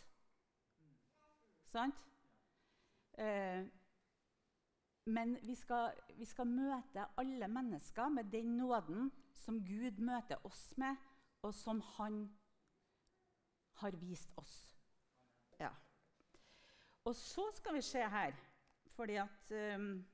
Sant? 1.71 2.01
Eh, 3.19 3.67
men 5.05 5.37
vi 5.43 5.55
skal, 5.55 5.93
vi 6.17 6.25
skal, 6.25 6.49
møte 6.49 7.05
alle 7.21 7.49
mennesker 7.49 8.09
med 8.09 8.31
den 8.33 8.57
nåden 8.57 9.11
som 9.37 9.61
Gud 9.65 10.01
møter 10.01 10.41
oss 10.47 10.73
med, 10.81 10.97
og 11.43 11.55
som 11.55 11.81
Han 11.81 12.25
har 13.75 13.97
vist 14.01 14.33
oss. 14.37 14.55
Ja. 15.61 15.71
Og 17.05 17.17
så 17.17 17.51
skal 17.53 17.75
vi 17.75 17.83
se 17.83 17.99
her, 17.99 18.33
fordi 18.97 19.15
at 19.21 19.53
um, 19.77 20.07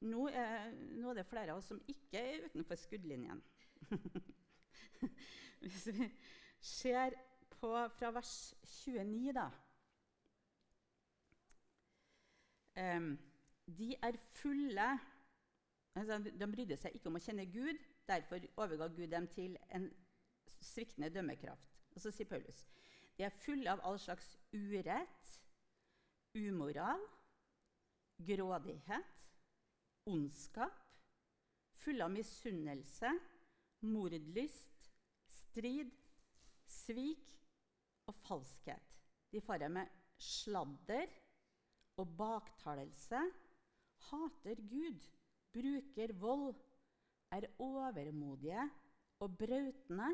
nå, 0.00 0.28
er, 0.28 0.70
nå, 0.72 1.10
er, 1.10 1.14
det 1.14 1.26
flere 1.26 1.52
av 1.52 1.60
oss 1.60 1.68
som 1.68 1.82
ikke 1.88 2.18
er 2.18 2.46
utenfor 2.46 2.80
skuddlinjen. 2.80 3.42
Hvis 5.60 5.86
vi 5.92 6.08
ser 6.60 7.18
på 7.50 7.74
fra 7.98 8.12
vers 8.16 8.54
29, 8.64 9.34
da 9.36 9.50
um, 9.50 9.60
de 12.74 13.88
er 14.02 14.16
fulle 14.34 14.86
altså, 15.94 16.18
De 16.18 16.46
brydde 16.52 16.76
seg 16.80 16.94
ikke 16.94 17.10
om 17.10 17.18
å 17.18 17.22
kjenne 17.22 17.46
Gud. 17.50 17.78
Derfor 18.08 18.46
overga 18.56 18.88
Gud 18.94 19.10
dem 19.12 19.26
til 19.30 19.56
en 19.74 19.88
sviktende 20.60 21.10
dømmekraft. 21.14 21.78
Og 21.94 22.02
så 22.02 22.12
sier 22.14 22.28
Paulus 22.30 22.66
de 23.18 23.26
er 23.26 23.34
fulle 23.36 23.68
av 23.68 23.82
all 23.84 23.98
slags 24.00 24.30
urett, 24.56 25.32
umoral, 26.40 27.02
grådighet, 28.24 29.18
ondskap, 30.08 30.78
fulle 31.82 32.06
av 32.06 32.14
misunnelse, 32.14 33.10
mordlyst, 33.84 34.88
strid, 35.28 35.92
svik 36.64 37.34
og 38.08 38.16
falskhet. 38.24 38.96
De 39.28 39.42
farer 39.44 39.68
med 39.68 39.92
sladder 40.16 41.12
og 42.00 42.16
baktalelse 42.16 43.20
hater 44.08 44.60
Gud, 44.70 45.00
bruker 45.52 46.12
vold, 46.20 46.54
er 47.30 47.46
overmodige 47.58 48.64
og 49.20 49.36
brautende. 49.38 50.08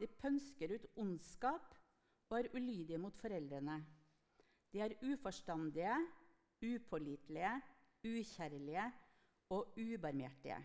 De 0.00 0.06
pønsker 0.20 0.74
ut 0.74 0.86
ondskap 0.96 1.76
og 2.28 2.38
er 2.38 2.50
ulydige 2.54 2.98
mot 2.98 3.16
foreldrene. 3.16 3.78
De 4.72 4.80
er 4.80 4.96
uforstandige, 5.12 5.94
upålitelige, 6.60 7.52
ukjærlige 8.04 8.92
og 9.50 9.78
ubarmhjertige. 9.78 10.58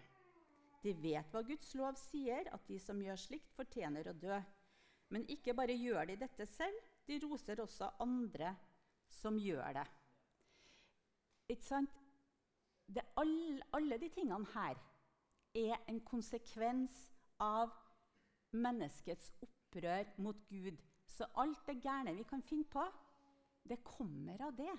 De 0.83 0.95
vet 1.03 1.29
hva 1.31 1.43
Guds 1.45 1.69
lov 1.77 1.95
sier, 2.01 2.50
at 2.50 2.67
de 2.67 2.79
som 2.81 3.00
gjør 3.00 3.19
slikt, 3.21 3.53
fortjener 3.53 4.10
å 4.10 4.17
dø. 4.17 4.41
Men 5.13 5.27
ikke 5.29 5.53
bare 5.53 5.77
gjør 5.77 6.10
de 6.10 6.17
dette 6.24 6.48
selv, 6.50 6.77
de 7.07 7.19
roser 7.21 7.62
også 7.62 7.91
andre 8.01 8.55
som 9.21 9.38
gjør 9.39 9.77
det. 9.77 9.88
Ikke 11.51 11.67
sant? 11.67 11.98
alle, 13.20 13.62
alle 13.74 13.98
de 14.00 14.10
tingene 14.12 14.48
her 14.53 14.79
er 15.55 15.77
en 15.89 16.00
konsekvens 16.08 16.93
av 17.39 17.72
menneskets 18.51 19.31
opprør 19.43 20.12
mot 20.24 20.38
Gud. 20.50 20.79
Så 21.08 21.27
alt 21.39 21.65
det 21.67 21.79
gærne 21.84 22.15
vi 22.15 22.24
kan 22.27 22.43
finne 22.43 22.67
på, 22.72 22.84
det 23.67 23.84
kommer 23.84 24.41
av 24.48 24.55
det. 24.58 24.74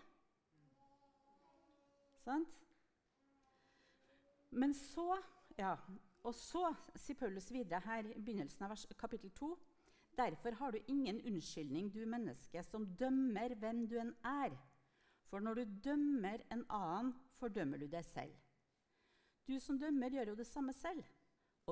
Sant? 2.22 2.48
Men 4.50 4.74
så 4.74 5.16
ja, 5.58 5.76
Og 6.22 6.34
så 6.38 6.68
sier 6.94 7.18
Paulus 7.18 7.48
videre 7.50 7.80
her 7.82 8.06
i 8.06 8.20
begynnelsen 8.22 8.62
av 8.62 8.70
vers, 8.70 8.84
kapittel 8.98 9.32
2. 9.34 9.48
Derfor 10.16 10.54
har 10.60 10.70
du 10.70 10.78
ingen 10.86 11.18
unnskyldning, 11.26 11.88
du 11.90 12.04
menneske, 12.06 12.62
som 12.62 12.86
dømmer 13.00 13.56
hvem 13.58 13.80
du 13.90 13.96
enn 13.98 14.12
er. 14.22 14.54
For 15.32 15.40
når 15.40 15.62
du 15.62 15.76
dømmer 15.86 16.42
en 16.52 16.66
annen, 16.68 17.14
fordømmer 17.38 17.80
du 17.80 17.86
deg 17.88 18.04
selv. 18.04 18.34
Du 19.48 19.54
som 19.64 19.78
dømmer, 19.80 20.12
gjør 20.12 20.34
jo 20.34 20.40
det 20.42 20.46
samme 20.46 20.74
selv. 20.76 21.00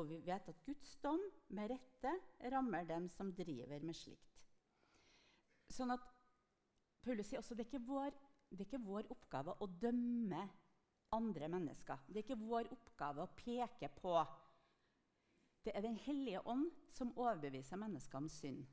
Og 0.00 0.06
vi 0.08 0.16
vet 0.24 0.48
at 0.48 0.62
Guds 0.64 0.94
dom 1.04 1.20
med 1.52 1.74
rette 1.74 2.14
rammer 2.54 2.86
dem 2.88 3.08
som 3.12 3.34
driver 3.36 3.84
med 3.84 3.98
slikt. 3.98 4.40
Sånn 5.70 5.92
at 5.92 6.08
Paulus 7.04 7.28
sier 7.28 7.42
også 7.42 7.54
det 7.58 7.68
det 7.70 8.64
er 8.64 8.64
ikke 8.64 8.82
vår 8.82 9.12
oppgave 9.12 9.54
å 9.60 9.68
dømme 9.82 10.40
andre 11.12 11.48
mennesker. 11.52 12.00
Det 12.08 12.16
er 12.16 12.24
ikke 12.24 12.40
vår 12.40 12.72
oppgave 12.72 13.22
å 13.26 13.32
peke 13.36 13.92
på. 14.00 14.16
Det 15.62 15.76
er 15.76 15.84
Den 15.84 16.00
hellige 16.00 16.40
ånd 16.48 16.70
som 16.90 17.12
overbeviser 17.12 17.76
mennesker 17.76 18.18
om 18.18 18.28
synd. 18.28 18.64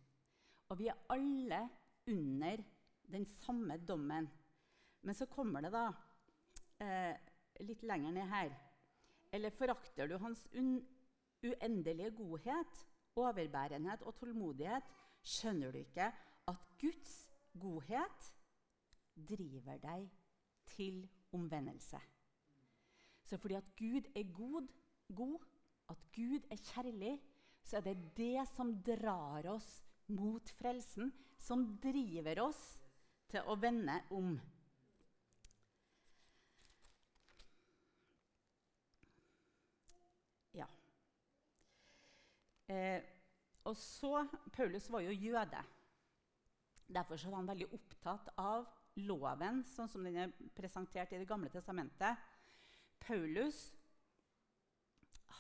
Og 0.72 0.79
vi 0.79 0.88
er 0.88 1.03
alle 1.12 1.62
under 2.08 2.63
den 3.12 3.25
samme 3.44 3.77
dommen. 3.77 4.32
Men 5.01 5.16
så 5.16 5.27
kommer 5.32 5.63
det 5.63 5.72
da 5.74 5.86
eh, 6.84 7.16
litt 7.66 7.84
lenger 7.88 8.16
ned 8.16 8.30
her. 8.32 8.54
Eller 9.32 9.54
forakter 9.56 10.08
du 10.10 10.18
hans 10.22 10.48
uendelige 10.54 12.12
godhet, 12.18 12.84
overbærenhet 13.18 14.04
og 14.08 14.16
tålmodighet, 14.20 14.86
skjønner 15.27 15.74
du 15.74 15.82
ikke 15.82 16.12
at 16.48 16.68
Guds 16.80 17.16
godhet 17.60 18.32
driver 19.27 19.80
deg 19.84 20.08
til 20.70 21.01
omvendelse. 21.36 22.00
Så 23.27 23.38
fordi 23.38 23.58
at 23.60 23.75
Gud 23.77 24.08
er 24.16 24.34
god, 24.34 24.68
god, 25.16 25.39
at 25.89 25.98
Gud 26.16 26.39
er 26.51 26.56
kjærlig, 26.56 27.18
så 27.63 27.77
er 27.77 27.82
det 27.82 28.18
det 28.18 28.48
som 28.56 28.72
drar 28.84 29.50
oss 29.51 29.84
mot 30.08 30.50
frelsen, 30.60 31.12
som 31.38 31.66
driver 31.84 32.39
oss 32.48 32.62
til 33.32 33.44
å 33.44 33.58
vende 33.60 33.98
om. 34.16 34.38
Ja. 40.56 40.68
Eh, 42.67 43.01
og 43.67 43.75
så, 43.79 44.25
Paulus 44.55 44.89
var 44.91 45.03
jo 45.03 45.12
jøde. 45.12 45.63
Derfor 46.88 47.19
var 47.29 47.41
han 47.41 47.50
veldig 47.51 47.67
opptatt 47.75 48.29
av 48.39 48.67
loven 49.03 49.62
sånn 49.67 49.89
som 49.91 50.05
den 50.07 50.17
er 50.24 50.31
presentert 50.55 51.12
i 51.13 51.19
Det 51.19 51.27
gamle 51.29 51.51
testamentet. 51.53 52.15
Paulus 53.03 53.67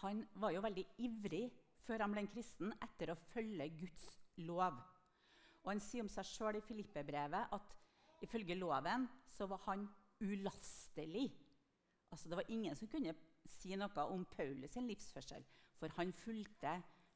han 0.01 0.21
var 0.37 0.53
jo 0.53 0.61
veldig 0.61 0.83
ivrig 1.07 1.47
før 1.87 2.03
han 2.03 2.13
ble 2.13 2.25
en 2.25 2.29
kristen, 2.29 2.73
etter 2.83 3.13
å 3.13 3.19
følge 3.31 3.69
Guds 3.79 4.09
lov. 4.43 4.75
Og 5.63 5.71
Han 5.71 5.81
sier 5.83 6.03
om 6.03 6.11
seg 6.11 6.27
sjøl 6.27 6.59
i 6.59 6.63
Filippe-brevet 6.63 7.53
at 7.55 7.73
ifølge 8.23 8.57
loven 8.59 9.07
så 9.31 9.47
var 9.49 9.63
han 9.65 9.87
ulastelig. 10.21 11.31
Altså 12.11 12.29
Det 12.29 12.37
var 12.39 12.51
ingen 12.51 12.75
som 12.75 12.91
kunne 12.91 13.15
si 13.57 13.75
noe 13.75 14.05
om 14.11 14.25
Paulus' 14.31 14.75
sin 14.75 14.87
livsførsel, 14.87 15.43
for 15.79 15.91
han 15.97 16.13
fulgte 16.13 16.75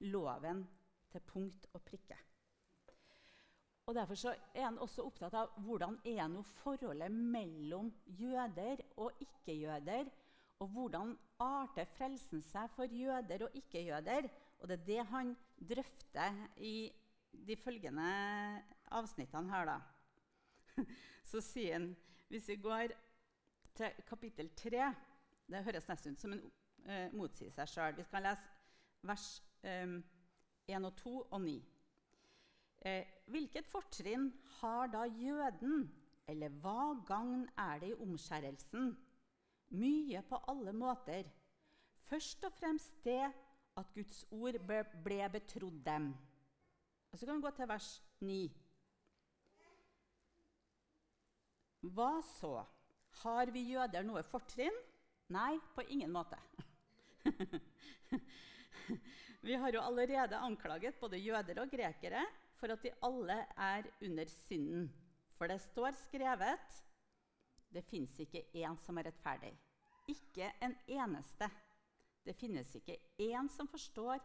loven 0.09 0.65
til 1.11 1.23
punkt 1.27 1.67
og 1.73 1.81
prikke. 1.85 2.17
Og 3.89 3.95
Derfor 3.95 4.15
er 4.55 4.63
han 4.63 4.79
også 4.79 5.03
opptatt 5.03 5.33
av 5.35 5.55
hvordan 5.65 5.97
er 6.07 6.27
nå 6.31 6.43
forholdet 6.61 7.11
mellom 7.11 7.89
jøder 8.05 8.83
og 9.01 9.17
ikke-jøder 9.19 10.11
og 10.61 10.69
hvordan 10.69 11.15
arter 11.41 11.89
frelsen 11.97 12.43
seg 12.45 12.69
for 12.75 12.93
jøder 12.93 13.47
og 13.47 13.55
ikke-jøder? 13.57 14.29
Og 14.61 14.69
det 14.69 14.77
er 14.77 14.85
det 14.85 15.05
han 15.09 15.33
drøfter 15.57 16.37
i 16.61 16.91
de 17.31 17.57
følgende 17.57 18.09
avsnittene 18.91 19.49
her. 19.49 19.65
da. 19.65 19.79
Så 21.31 21.41
sier 21.41 21.79
han, 21.79 21.95
hvis 22.29 22.47
vi 22.47 22.55
går 22.61 22.93
til 23.75 24.03
kapittel 24.07 24.49
3 24.55 24.93
Det 25.51 25.63
høres 25.65 25.87
nesten 25.89 26.13
ut 26.13 26.19
som 26.21 26.33
en 26.33 26.43
eh, 26.85 27.09
motsier 27.11 27.51
seg 27.51 27.67
sjøl. 27.67 27.97
Vi 27.97 28.05
skal 28.07 28.23
lese 28.23 28.45
vers 29.03 29.25
um, 29.41 29.47
eh, 29.47 29.50
1 29.63 30.85
og 30.85 30.95
2 30.97 31.21
og 31.21 31.41
9. 31.41 31.55
Eh, 32.81 33.05
hvilket 33.29 33.67
fortrinn 33.69 34.31
har 34.59 34.89
da 34.89 35.03
jøden, 35.05 35.85
eller 36.27 36.49
hva 36.63 36.95
gagn 37.05 37.45
er 37.57 37.83
det 37.83 37.91
i 37.91 37.99
omskjærelsen? 38.01 38.95
Mye 39.69 40.23
på 40.27 40.39
alle 40.51 40.73
måter. 40.73 41.29
Først 42.09 42.43
og 42.43 42.53
fremst 42.53 43.03
det 43.05 43.21
at 43.77 43.93
Guds 43.93 44.25
ord 44.31 44.57
ble 45.03 45.29
betrodd 45.31 45.79
dem. 45.85 46.11
Og 47.11 47.19
Så 47.19 47.25
kan 47.25 47.35
vi 47.35 47.41
gå 47.41 47.51
til 47.55 47.67
vers 47.67 48.03
9. 48.19 48.51
Hva 51.81 52.21
så? 52.21 52.65
Har 53.23 53.51
vi 53.51 53.71
jøder 53.73 54.03
noe 54.05 54.23
fortrinn? 54.23 54.75
Nei, 55.31 55.57
på 55.75 55.81
ingen 55.81 56.11
måte. 56.11 56.37
vi 59.41 59.55
har 59.57 59.73
jo 59.73 59.81
allerede 59.81 60.37
anklaget 60.37 60.99
både 60.99 61.17
jøder 61.17 61.61
og 61.61 61.69
grekere 61.69 62.25
for 62.59 62.73
at 62.73 62.83
de 62.83 62.91
alle 63.03 63.39
er 63.57 63.89
under 64.01 64.25
synden. 64.25 64.91
For 65.37 65.47
det 65.47 65.61
står 65.61 65.91
skrevet 65.97 66.81
det 67.73 67.83
fins 67.87 68.19
ikke 68.19 68.43
én 68.53 68.75
som 68.77 68.97
er 68.97 69.07
rettferdig. 69.07 69.53
Ikke 70.11 70.51
en 70.61 70.75
eneste. 70.87 71.47
Det 72.25 72.35
finnes 72.35 72.75
ikke 72.75 72.97
én 73.19 73.47
som 73.49 73.67
forstår, 73.67 74.19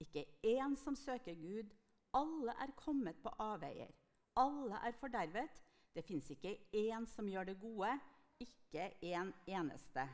ikke 0.00 0.24
én 0.42 0.76
som 0.76 0.96
søker 0.96 1.34
Gud. 1.34 1.70
Alle 2.14 2.54
er 2.60 2.72
kommet 2.76 3.16
på 3.22 3.28
avveier. 3.38 3.92
Alle 4.36 4.80
er 4.82 4.96
fordervet. 4.96 5.62
Det 5.94 6.04
fins 6.04 6.30
ikke 6.30 6.56
én 6.74 7.06
som 7.06 7.28
gjør 7.28 7.44
det 7.44 7.60
gode, 7.60 7.92
ikke 8.40 8.90
en 9.02 9.32
eneste. 9.46 10.08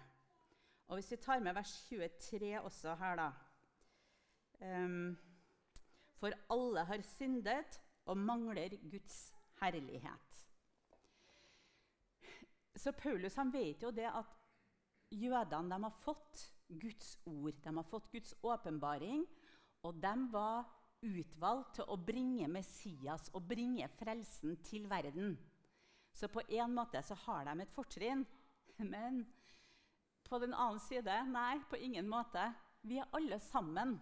Og 0.88 0.96
Hvis 0.96 1.10
vi 1.10 1.16
tar 1.16 1.40
med 1.40 1.54
vers 1.54 1.86
23 1.88 2.60
også 2.60 2.94
her, 2.94 3.16
da 3.16 3.30
For 6.20 6.34
alle 6.54 6.84
har 6.86 7.02
syndet 7.16 7.80
og 8.06 8.18
mangler 8.18 8.76
Guds 8.90 9.32
herlighet. 9.60 10.38
Så 12.78 12.92
Paulus 12.96 13.36
han 13.38 13.52
vet 13.52 13.82
jo 13.82 13.90
det 13.94 14.08
at 14.08 14.38
jødene 15.12 15.78
har 15.82 15.98
fått 16.02 16.46
Guds 16.68 17.18
ord, 17.28 17.52
de 17.60 17.74
har 17.76 17.88
fått 17.90 18.08
Guds 18.12 18.32
åpenbaring, 18.42 19.26
og 19.82 19.98
de 20.00 20.12
var 20.32 20.64
utvalgt 21.02 21.76
til 21.76 21.90
å 21.90 21.98
bringe 21.98 22.48
Messias 22.48 23.28
og 23.34 23.48
bringe 23.50 23.88
frelsen 23.98 24.56
til 24.64 24.86
verden. 24.90 25.34
Så 26.14 26.28
på 26.28 26.44
en 26.48 26.74
måte 26.76 27.02
så 27.04 27.16
har 27.26 27.48
de 27.48 27.64
et 27.64 27.74
fortrinn. 27.74 28.24
Men 28.92 29.24
på 30.28 30.38
den 30.42 30.54
annen 30.54 30.80
side 30.80 31.18
nei, 31.28 31.58
på 31.68 31.80
ingen 31.80 32.08
måte. 32.08 32.52
Vi 32.82 32.98
er 33.00 33.10
alle 33.16 33.38
sammen. 33.50 33.98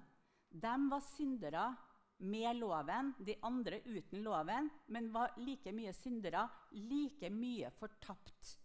De 0.51 0.91
var 0.91 1.01
syndere 1.01 1.77
med 2.21 2.57
loven, 2.57 3.15
de 3.19 3.37
andre 3.43 3.81
uten 3.85 4.23
loven, 4.23 4.69
men 4.87 5.13
var 5.13 5.39
like 5.39 5.73
mye 5.73 5.93
syndere, 5.97 6.43
like 6.73 7.31
mye 7.31 7.71
fortapt. 7.79 8.57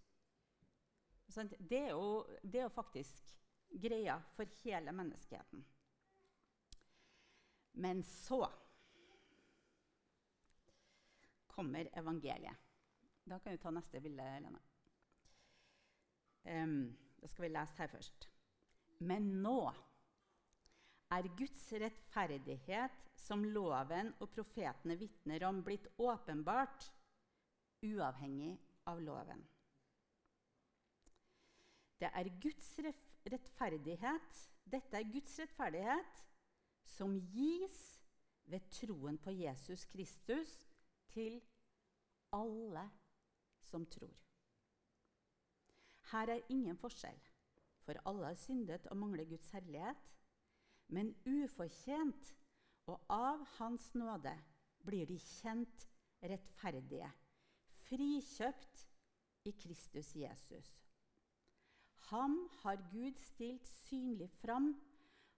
Det 1.59 1.77
er, 1.77 1.93
jo, 1.93 2.25
det 2.43 2.59
er 2.59 2.67
jo 2.67 2.73
faktisk 2.73 3.31
greia 3.69 4.17
for 4.35 4.49
hele 4.63 4.91
menneskeheten. 4.95 5.63
Men 7.75 8.03
så 8.03 8.43
kommer 11.47 11.89
evangeliet. 11.93 12.55
Da 13.23 13.39
kan 13.39 13.51
vi 13.51 13.57
ta 13.57 13.71
neste 13.71 14.01
bilde, 14.01 14.23
Lene. 14.39 14.61
Um, 16.43 16.95
da 17.21 17.27
skal 17.27 17.47
vi 17.47 17.53
lese 17.55 17.79
her 17.79 17.89
først. 17.89 18.27
Men 18.99 19.31
nå 19.41 19.59
er 21.13 21.27
Guds 21.37 21.65
rettferdighet, 21.73 23.01
som 23.15 23.43
loven 23.45 24.11
og 24.19 24.29
profetene 24.33 24.97
vitner 24.99 25.45
om, 25.47 25.61
blitt 25.63 25.87
åpenbart, 26.01 26.89
uavhengig 27.85 28.55
av 28.89 29.01
loven. 29.03 29.43
Det 32.01 32.09
er 32.11 32.29
Guds 32.43 32.71
rettferdighet, 33.31 34.41
dette 34.65 34.99
er 34.99 35.11
Guds 35.13 35.37
rettferdighet 35.39 36.23
som 36.95 37.15
gis 37.31 37.79
ved 38.51 38.65
troen 38.73 39.17
på 39.21 39.33
Jesus 39.33 39.85
Kristus 39.89 40.51
til 41.13 41.39
alle 42.35 42.83
som 43.63 43.85
tror. 43.89 44.13
Her 46.11 46.29
er 46.35 46.51
ingen 46.53 46.77
forskjell, 46.77 47.17
for 47.85 48.01
alle 48.05 48.29
har 48.29 48.37
syndet 48.37 48.87
og 48.91 48.97
mangler 48.97 49.25
Guds 49.29 49.49
herlighet. 49.55 50.14
Men 50.93 51.13
ufortjent 51.25 52.33
og 52.85 53.01
av 53.09 53.41
Hans 53.57 53.87
nåde 53.97 54.33
blir 54.85 55.07
de 55.09 55.17
kjent 55.19 55.87
rettferdige, 56.21 57.09
frikjøpt 57.87 58.85
i 59.49 59.53
Kristus 59.57 60.11
Jesus. 60.17 60.69
Ham 62.09 62.37
har 62.61 62.81
Gud 62.91 63.17
stilt 63.17 63.65
synlig 63.65 64.29
fram 64.41 64.73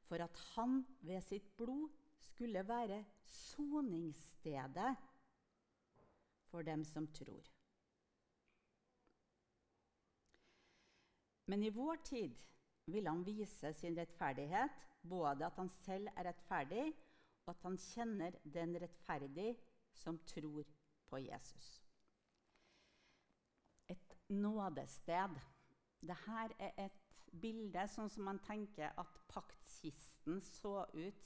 for 0.07 0.23
at 0.23 0.35
han 0.55 0.81
ved 1.03 1.23
sitt 1.23 1.47
blod 1.59 1.91
skulle 2.29 2.63
være 2.67 3.03
soningsstedet 3.27 4.95
for 6.47 6.67
dem 6.67 6.83
som 6.87 7.07
tror. 7.15 7.47
Men 11.47 11.63
i 11.63 11.71
vår 11.71 11.95
tid 12.03 12.35
vil 12.87 13.07
han 13.07 13.23
vise 13.25 13.73
sin 13.75 13.97
rettferdighet, 13.97 14.71
både 15.07 15.45
at 15.47 15.59
han 15.59 15.69
selv 15.69 16.09
er 16.15 16.29
rettferdig, 16.29 16.85
og 17.45 17.53
at 17.53 17.63
han 17.63 17.77
kjenner 17.79 18.37
den 18.43 18.75
rettferdig 18.81 19.53
som 19.95 20.19
tror 20.27 20.67
på 21.07 21.21
Jesus. 21.23 21.67
Et 23.87 24.17
nådested. 24.29 25.37
Dette 26.01 26.41
er 26.59 26.73
et 26.85 27.03
bilde 27.41 27.87
sånn 27.91 28.11
som 28.11 28.27
man 28.27 28.41
tenker 28.43 28.91
at 28.99 29.19
paktkisten 29.31 30.41
så 30.43 30.81
ut 30.93 31.23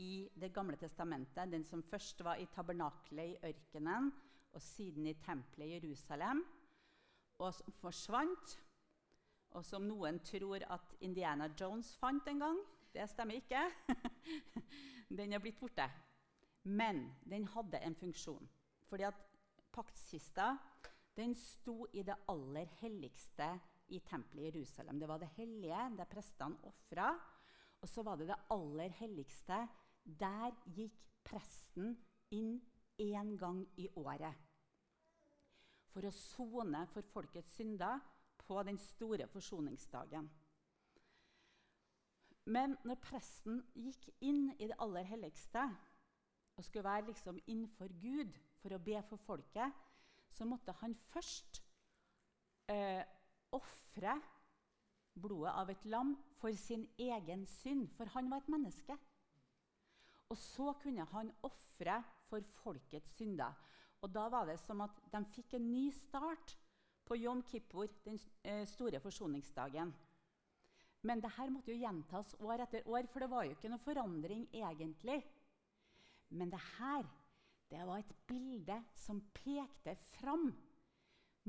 i 0.00 0.30
Det 0.40 0.48
gamle 0.54 0.78
testamentet. 0.80 1.50
Den 1.52 1.64
som 1.68 1.82
først 1.84 2.22
var 2.24 2.40
i 2.40 2.46
tabernaklet 2.54 3.34
i 3.34 3.50
ørkenen, 3.50 4.08
og 4.52 4.62
siden 4.62 5.06
i 5.06 5.14
tempelet 5.20 5.66
i 5.66 5.74
Jerusalem. 5.74 6.40
Og 7.38 7.54
som 7.54 7.74
forsvant, 7.76 8.56
og 9.56 9.64
som 9.66 9.84
noen 9.86 10.20
tror 10.24 10.64
at 10.72 10.94
Indiana 11.04 11.48
Jones 11.58 11.92
fant 12.00 12.26
en 12.30 12.42
gang. 12.42 12.60
Det 12.92 13.04
stemmer 13.10 13.38
ikke. 13.40 13.62
den 15.18 15.32
er 15.32 15.42
blitt 15.42 15.60
borte. 15.60 15.86
Men 16.64 17.04
den 17.28 17.46
hadde 17.54 17.80
en 17.82 17.96
funksjon. 17.98 18.48
Fordi 18.88 19.08
at 19.08 19.18
paktskista 19.72 20.52
den 21.16 21.34
sto 21.36 21.86
i 21.92 22.04
det 22.06 22.16
aller 22.32 22.70
helligste 22.80 23.48
i 23.92 24.00
tempelet 24.06 24.46
i 24.46 24.50
Jerusalem. 24.50 25.00
Det 25.00 25.08
var 25.08 25.20
det 25.20 25.32
hellige, 25.36 25.82
der 25.98 26.08
prestene 26.08 26.56
ofra. 26.68 27.10
Og 27.82 27.88
så 27.88 28.04
var 28.06 28.16
det 28.16 28.30
det 28.30 28.40
aller 28.54 28.94
helligste. 29.00 29.58
Der 30.04 30.54
gikk 30.76 30.96
presten 31.24 31.96
inn 32.32 32.56
én 33.00 33.36
gang 33.38 33.60
i 33.76 33.88
året 33.96 34.48
for 35.92 36.08
å 36.08 36.14
sone 36.14 36.86
for 36.92 37.04
folkets 37.12 37.58
synder 37.58 38.00
på 38.52 38.62
den 38.62 38.78
store 38.78 39.26
forsoningsdagen. 39.32 40.30
Men 42.52 42.74
når 42.84 42.98
presten 43.00 43.62
gikk 43.78 44.08
inn 44.20 44.50
i 44.58 44.66
det 44.66 44.76
aller 44.82 45.06
helligste 45.06 45.62
og 46.58 46.64
skulle 46.66 46.84
være 46.84 47.06
liksom 47.06 47.38
innenfor 47.46 47.92
Gud 48.02 48.36
for 48.60 48.74
å 48.74 48.82
be 48.82 48.98
for 49.08 49.22
folket, 49.24 49.72
så 50.32 50.44
måtte 50.48 50.74
han 50.82 50.96
først 51.12 51.62
eh, 52.72 53.04
ofre 53.54 54.18
blodet 55.22 55.54
av 55.54 55.70
et 55.72 55.86
lam 55.88 56.16
for 56.40 56.56
sin 56.58 56.84
egen 57.00 57.46
synd, 57.46 57.88
for 57.96 58.10
han 58.12 58.30
var 58.32 58.42
et 58.42 58.52
menneske. 58.52 58.96
Og 60.32 60.38
så 60.40 60.72
kunne 60.82 61.06
han 61.12 61.32
ofre 61.44 62.00
for 62.28 62.44
folkets 62.62 63.16
synder. 63.16 63.54
Og 64.02 64.10
da 64.12 64.26
var 64.32 64.48
det 64.48 64.58
som 64.64 64.80
at 64.84 64.98
de 65.12 65.22
fikk 65.36 65.54
en 65.56 65.70
ny 65.72 65.86
start 65.94 66.56
på 67.04 67.16
Jom 67.16 67.42
Kippur, 67.42 67.90
den 68.04 68.18
eh, 68.42 68.64
store 68.68 69.00
forsoningsdagen. 69.00 69.92
Men 71.02 71.22
dette 71.22 71.48
måtte 71.50 71.72
jo 71.72 71.80
gjentas 71.82 72.34
år 72.40 72.62
etter 72.62 72.86
år, 72.86 73.08
for 73.10 73.24
det 73.24 73.30
var 73.32 73.46
jo 73.46 73.56
ikke 73.56 73.70
noe 73.72 73.82
forandring 73.82 74.46
egentlig. 74.54 75.18
Men 76.32 76.52
dette, 76.52 76.92
det 77.72 77.82
var 77.88 77.98
et 78.00 78.14
bilde 78.28 78.78
som 78.94 79.18
pekte 79.34 79.96
fram 80.12 80.46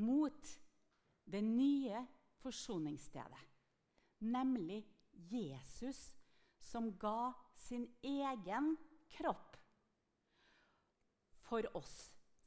mot 0.02 0.54
det 1.30 1.42
nye 1.46 2.02
forsoningsstedet. 2.42 3.50
Nemlig 4.26 4.82
Jesus, 5.30 6.16
som 6.58 6.90
ga 6.98 7.34
sin 7.56 7.86
egen 8.02 8.74
kropp 9.14 9.58
for 11.44 11.68
oss, 11.78 11.98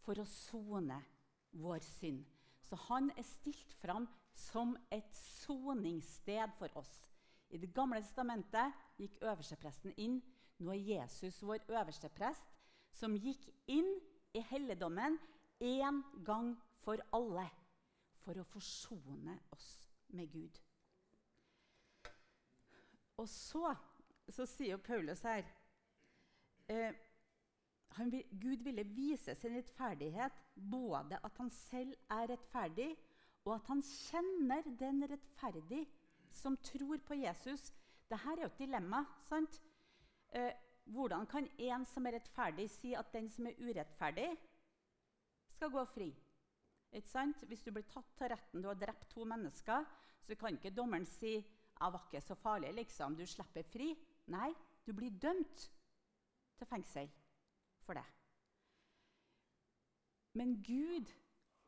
for 0.03 0.19
å 0.19 0.27
sone 0.27 0.99
vår 1.57 1.85
synd. 1.87 2.36
Så 2.67 2.77
han 2.89 3.11
er 3.17 3.27
stilt 3.27 3.73
fram 3.81 4.09
som 4.35 4.75
et 4.93 5.15
soningssted 5.15 6.55
for 6.59 6.73
oss. 6.79 6.93
I 7.51 7.59
Det 7.59 7.71
gamle 7.75 8.03
testamentet 8.03 8.75
gikk 8.99 9.21
øverstepresten 9.23 9.95
inn. 9.97 10.19
Nå 10.59 10.73
er 10.73 10.83
Jesus 10.83 11.43
vår 11.43 11.63
øversteprest, 11.69 12.47
som 12.93 13.15
gikk 13.15 13.45
inn 13.71 13.89
i 14.35 14.41
helligdommen 14.51 15.19
én 15.61 16.03
gang 16.25 16.55
for 16.83 17.01
alle 17.13 17.47
for 18.25 18.41
å 18.41 18.49
forsone 18.51 19.39
oss 19.55 19.69
med 20.17 20.33
Gud. 20.33 20.59
Og 23.17 23.29
så, 23.29 23.71
så 24.29 24.47
sier 24.49 24.81
Paulus 24.83 25.23
her 25.25 25.47
eh, 26.69 26.93
vil, 28.05 28.25
Gud 28.31 28.63
ville 28.65 28.85
vise 28.85 29.35
sin 29.35 29.57
rettferdighet, 29.57 30.33
både 30.71 31.19
at 31.25 31.39
han 31.41 31.51
selv 31.51 31.95
er 32.11 32.29
rettferdig, 32.31 32.91
og 33.45 33.55
at 33.55 33.71
han 33.71 33.83
kjenner 33.83 34.69
den 34.81 35.05
rettferdig 35.09 35.87
som 36.35 36.57
tror 36.57 37.01
på 37.07 37.15
Jesus. 37.15 37.71
Dette 38.11 38.33
er 38.33 38.43
jo 38.43 38.51
et 38.51 38.59
dilemma. 38.59 39.05
sant? 39.29 39.61
Eh, 40.29 40.53
hvordan 40.85 41.27
kan 41.27 41.49
en 41.59 41.85
som 41.85 42.07
er 42.07 42.19
rettferdig, 42.19 42.69
si 42.71 42.95
at 42.95 43.13
den 43.13 43.29
som 43.31 43.47
er 43.47 43.59
urettferdig, 43.59 44.29
skal 45.49 45.71
gå 45.71 45.85
fri? 45.85 46.13
Ikke 46.93 47.09
sant? 47.09 47.45
Hvis 47.49 47.63
du 47.63 47.73
blir 47.73 47.87
tatt 47.91 48.13
til 48.19 48.31
retten, 48.31 48.63
du 48.63 48.69
har 48.69 48.79
drept 48.79 49.09
to 49.11 49.25
mennesker, 49.25 49.85
så 50.21 50.35
kan 50.35 50.55
ikke 50.55 50.75
dommeren 50.75 51.07
si 51.07 51.37
jeg 51.37 51.93
var 51.93 52.07
ikke 52.07 52.21
så 52.25 52.35
farlig, 52.35 52.73
liksom. 52.75 53.17
Du 53.17 53.27
slipper 53.27 53.63
fri. 53.63 53.91
Nei, 54.33 54.49
du 54.87 54.95
blir 54.97 55.13
dømt 55.21 55.71
til 56.57 56.67
fengsel 56.67 57.11
for 57.87 57.99
det. 57.99 58.05
Men 60.37 60.59
Gud, 60.63 61.11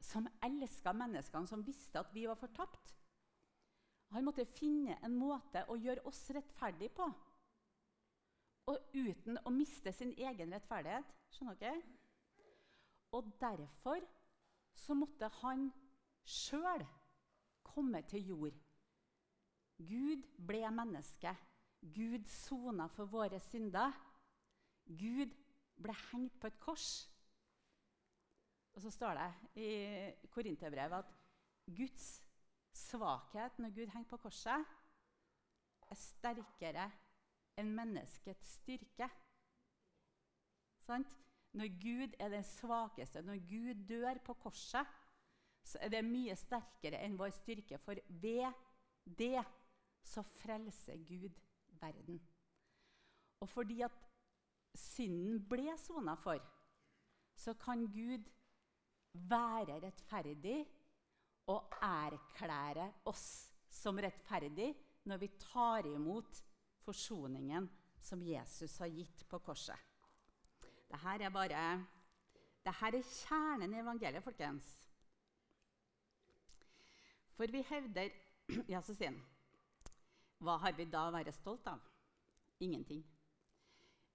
som 0.05 0.29
elska 0.45 0.93
menneskene, 0.93 1.49
som 1.49 1.65
visste 1.65 2.03
at 2.03 2.13
vi 2.15 2.27
var 2.29 2.37
fortapt, 2.37 2.95
han 4.13 4.25
måtte 4.25 4.45
finne 4.49 4.97
en 5.05 5.17
måte 5.21 5.65
å 5.69 5.77
gjøre 5.77 6.05
oss 6.09 6.21
rettferdige 6.33 6.93
på. 6.97 7.09
Og 8.69 8.95
uten 8.95 9.41
å 9.45 9.53
miste 9.53 9.93
sin 9.97 10.13
egen 10.17 10.53
rettferdighet. 10.53 11.13
Skjønner 11.33 11.59
dere? 11.61 11.83
Og 13.17 13.29
derfor 13.41 14.05
så 14.77 14.97
måtte 14.97 15.31
han 15.41 15.69
sjøl 16.29 16.85
komme 17.65 18.03
til 18.09 18.33
jord. 18.33 18.57
Gud 19.79 20.25
ble 20.49 20.65
menneske. 20.75 21.33
Gud 21.81 22.27
sona 22.29 22.89
for 22.93 23.09
våre 23.09 23.41
synder. 23.49 23.93
Gud 24.89 25.33
ble 25.83 25.95
hengt 26.11 26.39
på 26.41 26.51
et 26.51 26.59
kors. 26.61 26.89
Og 28.75 28.83
så 28.83 28.91
står 28.95 29.19
det 29.19 29.63
i 29.63 29.71
Korinterbrevet 30.31 30.99
at 31.03 31.15
Guds 31.77 32.09
svakhet 32.79 33.59
når 33.59 33.75
Gud 33.75 33.91
henger 33.91 34.11
på 34.11 34.21
korset, 34.23 34.65
er 35.89 35.99
sterkere 35.99 36.85
enn 37.59 37.73
menneskets 37.75 38.59
styrke. 38.61 39.09
Sant? 40.85 41.11
Når 41.57 41.73
Gud 41.81 42.15
er 42.21 42.31
den 42.31 42.45
svakeste, 42.45 43.23
når 43.25 43.41
Gud 43.49 43.85
dør 43.89 44.21
på 44.25 44.37
korset, 44.45 44.87
så 45.65 45.81
er 45.83 45.93
det 45.93 46.05
mye 46.05 46.37
sterkere 46.37 47.01
enn 47.05 47.17
vår 47.19 47.33
styrke, 47.37 47.81
for 47.83 47.99
ved 48.09 48.53
det 49.19 49.43
så 50.05 50.23
frelser 50.23 51.01
Gud 51.09 51.33
verden. 51.81 52.21
Og 53.41 53.49
fordi 53.49 53.81
at 53.83 54.08
synden 54.79 55.41
ble 55.51 55.75
sona 55.81 56.15
for, 56.19 56.41
så 57.39 57.55
kan 57.59 57.87
Gud 57.93 58.27
være 59.29 59.81
rettferdig 59.83 60.59
og 61.49 61.75
erklære 61.83 62.89
oss 63.09 63.27
som 63.73 63.99
rettferdig 64.03 64.73
når 65.09 65.21
vi 65.23 65.29
tar 65.41 65.87
imot 65.89 66.43
forsoningen 66.85 67.69
som 68.01 68.23
Jesus 68.23 68.77
har 68.79 68.91
gitt 68.93 69.25
på 69.29 69.41
korset. 69.45 69.79
Dette 70.89 71.15
er 71.25 71.33
bare 71.33 71.63
Dette 72.65 72.87
er 72.87 73.03
kjernen 73.03 73.73
i 73.73 73.81
evangeliet, 73.81 74.25
folkens. 74.25 74.67
For 77.37 77.47
vi 77.47 77.63
hevder 77.63 78.11
Ja, 78.73 78.81
så 78.83 78.95
sier 78.97 79.13
han 79.13 79.21
Hva 80.43 80.59
har 80.63 80.75
vi 80.77 80.89
da 80.91 81.07
å 81.09 81.15
være 81.15 81.33
stolt 81.33 81.67
av? 81.71 81.81
Ingenting. 82.65 83.05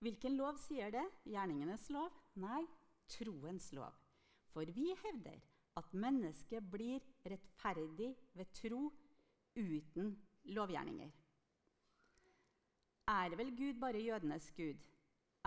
Hvilken 0.03 0.35
lov 0.35 0.57
sier 0.59 0.91
det? 0.91 1.03
Gjerningenes 1.31 1.85
lov? 1.95 2.11
Nei, 2.43 2.65
troens 3.07 3.69
lov. 3.71 3.95
For 4.51 4.67
vi 4.75 4.89
hevder 4.99 5.37
at 5.79 5.93
mennesket 5.95 6.65
blir 6.73 6.99
rettferdig 7.23 8.09
ved 8.35 8.51
tro 8.57 8.81
uten 9.55 10.11
lovgjerninger. 10.51 11.13
Er 13.13 13.35
vel 13.39 13.53
Gud 13.55 13.79
bare 13.79 14.01
jødenes 14.03 14.49
gud? 14.57 14.83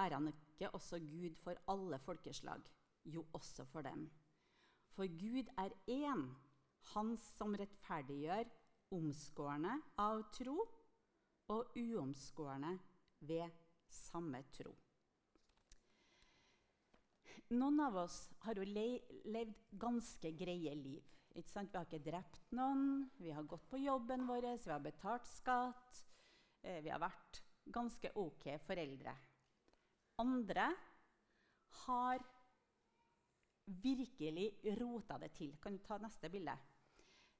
Er 0.00 0.16
han 0.16 0.32
ikke 0.32 0.72
også 0.72 1.02
Gud 1.04 1.36
for 1.44 1.60
alle 1.68 1.98
folkeslag? 1.98 2.64
Jo, 3.04 3.26
også 3.32 3.64
for 3.64 3.84
dem. 3.84 4.08
For 4.96 5.04
Gud 5.04 5.52
er 5.58 5.70
én, 5.88 6.26
Han 6.94 7.16
som 7.16 7.54
rettferdiggjør 7.58 8.46
omskårne 8.94 9.72
av 9.98 10.20
tro 10.32 10.60
og 11.48 11.72
uomskårne 11.76 12.78
ved 13.20 13.50
samme 13.92 14.42
tro. 14.54 14.74
Noen 17.54 17.80
av 17.80 17.96
oss 18.02 18.24
har 18.42 18.58
jo 18.58 18.64
le 18.66 18.88
levd 19.30 19.54
ganske 19.78 20.32
greie 20.34 20.74
liv. 20.74 21.02
Vi 21.36 21.44
har 21.52 21.84
ikke 21.84 22.00
drept 22.00 22.52
noen, 22.56 23.10
vi 23.20 23.30
har 23.30 23.44
gått 23.44 23.68
på 23.70 23.78
jobben 23.78 24.24
vår, 24.26 24.48
vi 24.64 24.72
har 24.72 24.82
betalt 24.82 25.26
skatt. 25.28 26.00
Eh, 26.62 26.80
vi 26.82 26.90
har 26.90 27.02
vært 27.02 27.42
ganske 27.70 28.10
ok 28.18 28.48
foreldre. 28.66 29.12
Andre 30.22 30.70
har 31.84 32.24
virkelig 33.66 34.48
rota 34.80 35.18
det 35.18 35.32
til. 35.36 35.56
Kan 35.62 35.76
du 35.76 35.84
ta 35.84 35.98
neste 35.98 36.30
bilde? 36.32 36.56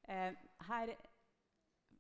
Eh, 0.07 0.35
her 0.69 0.95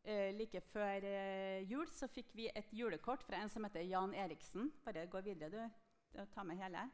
Like 0.06 0.60
før 0.70 1.02
eh, 1.02 1.64
jul 1.66 1.88
så 1.90 2.06
fikk 2.06 2.28
vi 2.38 2.46
et 2.54 2.68
julekort 2.70 3.24
fra 3.26 3.40
en 3.42 3.50
som 3.50 3.64
heter 3.66 3.82
Jan 3.88 4.14
Eriksen. 4.14 4.70
Bare 4.84 5.08
gå 5.10 5.20
videre, 5.26 5.50
du. 5.50 6.22
Ta 6.34 6.44
med 6.46 6.60
hele. 6.60 6.84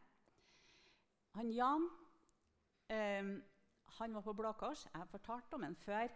Han 1.36 1.50
Jan 1.52 1.84
eh, 2.88 3.34
han 3.98 4.14
var 4.14 4.24
på 4.24 4.32
Blå 4.32 4.52
Kors. 4.52 4.86
Jeg 4.86 5.00
har 5.00 5.10
fortalt 5.10 5.54
om 5.54 5.62
ham 5.62 5.76
før. 5.76 6.08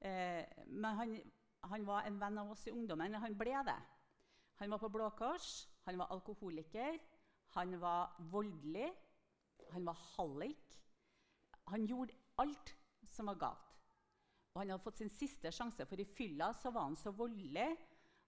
Eh, 0.00 0.44
men 0.66 0.96
han, 1.00 1.14
han, 1.70 1.86
var 1.86 2.06
en 2.06 2.20
venn 2.20 2.38
av 2.38 2.50
oss 2.52 2.66
i 2.68 2.74
ungdommen. 2.74 3.14
Han 3.14 3.36
ble 3.38 3.62
det. 3.66 3.78
Han 4.60 4.74
var 4.74 4.82
på 4.82 4.90
Blå 4.90 5.08
Kors, 5.14 5.68
han 5.86 5.98
var 5.98 6.10
alkoholiker, 6.10 6.96
han 7.54 7.76
var 7.80 8.16
voldelig, 8.32 8.88
han 9.70 9.86
var 9.86 10.00
hallik. 10.16 10.74
Han 11.70 11.86
gjorde 11.86 12.16
alt 12.42 12.74
som 13.06 13.30
var 13.30 13.38
galt. 13.38 13.67
Og 14.58 14.64
han 14.64 14.72
hadde 14.72 14.82
fått 14.82 14.98
sin 14.98 15.12
siste 15.14 15.52
sjanse, 15.54 15.84
for 15.86 16.00
i 16.02 16.04
fylla 16.18 16.48
så 16.58 16.72
var 16.74 16.88
han 16.88 16.96
så 16.98 17.12
voldelig 17.14 17.68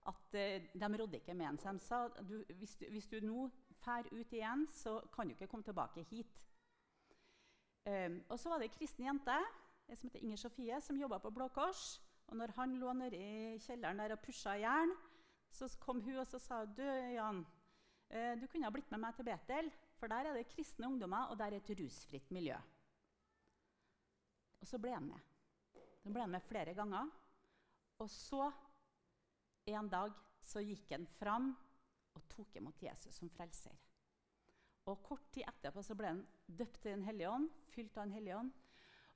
at 0.06 0.36
uh, 0.38 0.68
de 0.78 0.90
rådde 1.00 1.18
ikke 1.18 1.34
med 1.34 1.48
ham. 1.48 1.56
Så 1.58 1.72
de 1.74 1.82
sa 1.82 1.98
du, 2.22 2.36
hvis, 2.54 2.76
du, 2.78 2.84
hvis 2.94 3.08
du 3.10 3.16
nå 3.24 3.48
drar 3.82 4.06
ut 4.12 4.32
igjen, 4.32 4.62
så 4.70 5.00
kan 5.10 5.26
du 5.26 5.34
ikke 5.34 5.48
komme 5.50 5.66
tilbake 5.66 6.04
hit. 6.06 6.44
Um, 7.82 8.20
og 8.28 8.38
så 8.38 8.52
var 8.52 8.62
det 8.62 8.68
ei 8.68 8.76
kristen 8.76 9.08
jente 9.08 9.38
som 9.88 10.06
heter 10.06 10.22
Inger 10.22 10.38
Sofie, 10.38 10.78
som 10.80 11.00
jobba 11.00 11.18
på 11.18 11.32
Blå 11.34 11.48
Kors. 11.50 11.98
Og 12.30 12.38
når 12.38 12.54
han 12.60 12.76
lå 12.78 12.92
nede 12.94 13.18
i 13.18 13.58
kjelleren 13.64 13.98
der 13.98 14.14
og 14.14 14.22
pusha 14.22 14.54
jern, 14.60 14.94
så 15.50 15.66
kom 15.82 15.98
hun 16.04 16.20
og 16.22 16.28
så 16.30 16.38
sa 16.38 16.60
du, 16.62 16.84
Jan, 17.16 17.42
uh, 17.42 18.34
du 18.38 18.46
kunne 18.46 18.70
ha 18.70 18.74
blitt 18.76 18.94
med 18.94 19.02
meg 19.02 19.18
til 19.18 19.26
Betel. 19.26 19.72
For 19.98 20.06
der 20.14 20.30
er 20.30 20.38
det 20.38 20.46
kristne 20.54 20.86
ungdommer, 20.86 21.26
og 21.34 21.42
der 21.42 21.50
er 21.50 21.58
et 21.58 21.74
rusfritt 21.82 22.30
miljø. 22.30 22.62
Og 24.60 24.70
så 24.70 24.78
ble 24.78 24.94
han 24.94 25.10
med. 25.10 25.29
Den 26.04 26.14
ble 26.14 26.24
han 26.24 26.32
med 26.32 26.46
flere 26.46 26.74
ganger. 26.74 27.10
Og 28.00 28.08
så, 28.10 28.48
en 29.68 29.90
dag, 29.92 30.14
så 30.40 30.62
gikk 30.64 30.94
han 30.94 31.06
fram 31.18 31.50
og 32.16 32.26
tok 32.32 32.56
imot 32.56 32.82
Jesus 32.82 33.20
som 33.20 33.30
frelser. 33.32 33.76
Og 34.88 35.02
Kort 35.04 35.28
tid 35.34 35.44
etterpå 35.46 35.82
så 35.84 35.94
ble 35.98 36.14
han 36.14 36.24
døpt 36.46 36.80
til 36.82 36.96
Den 36.96 37.04
hellige 37.06 37.30
ånd, 37.30 37.50
fylt 37.70 37.96
av 37.98 38.08
Den 38.08 38.16
hellige 38.16 38.38
ånd. 38.40 38.50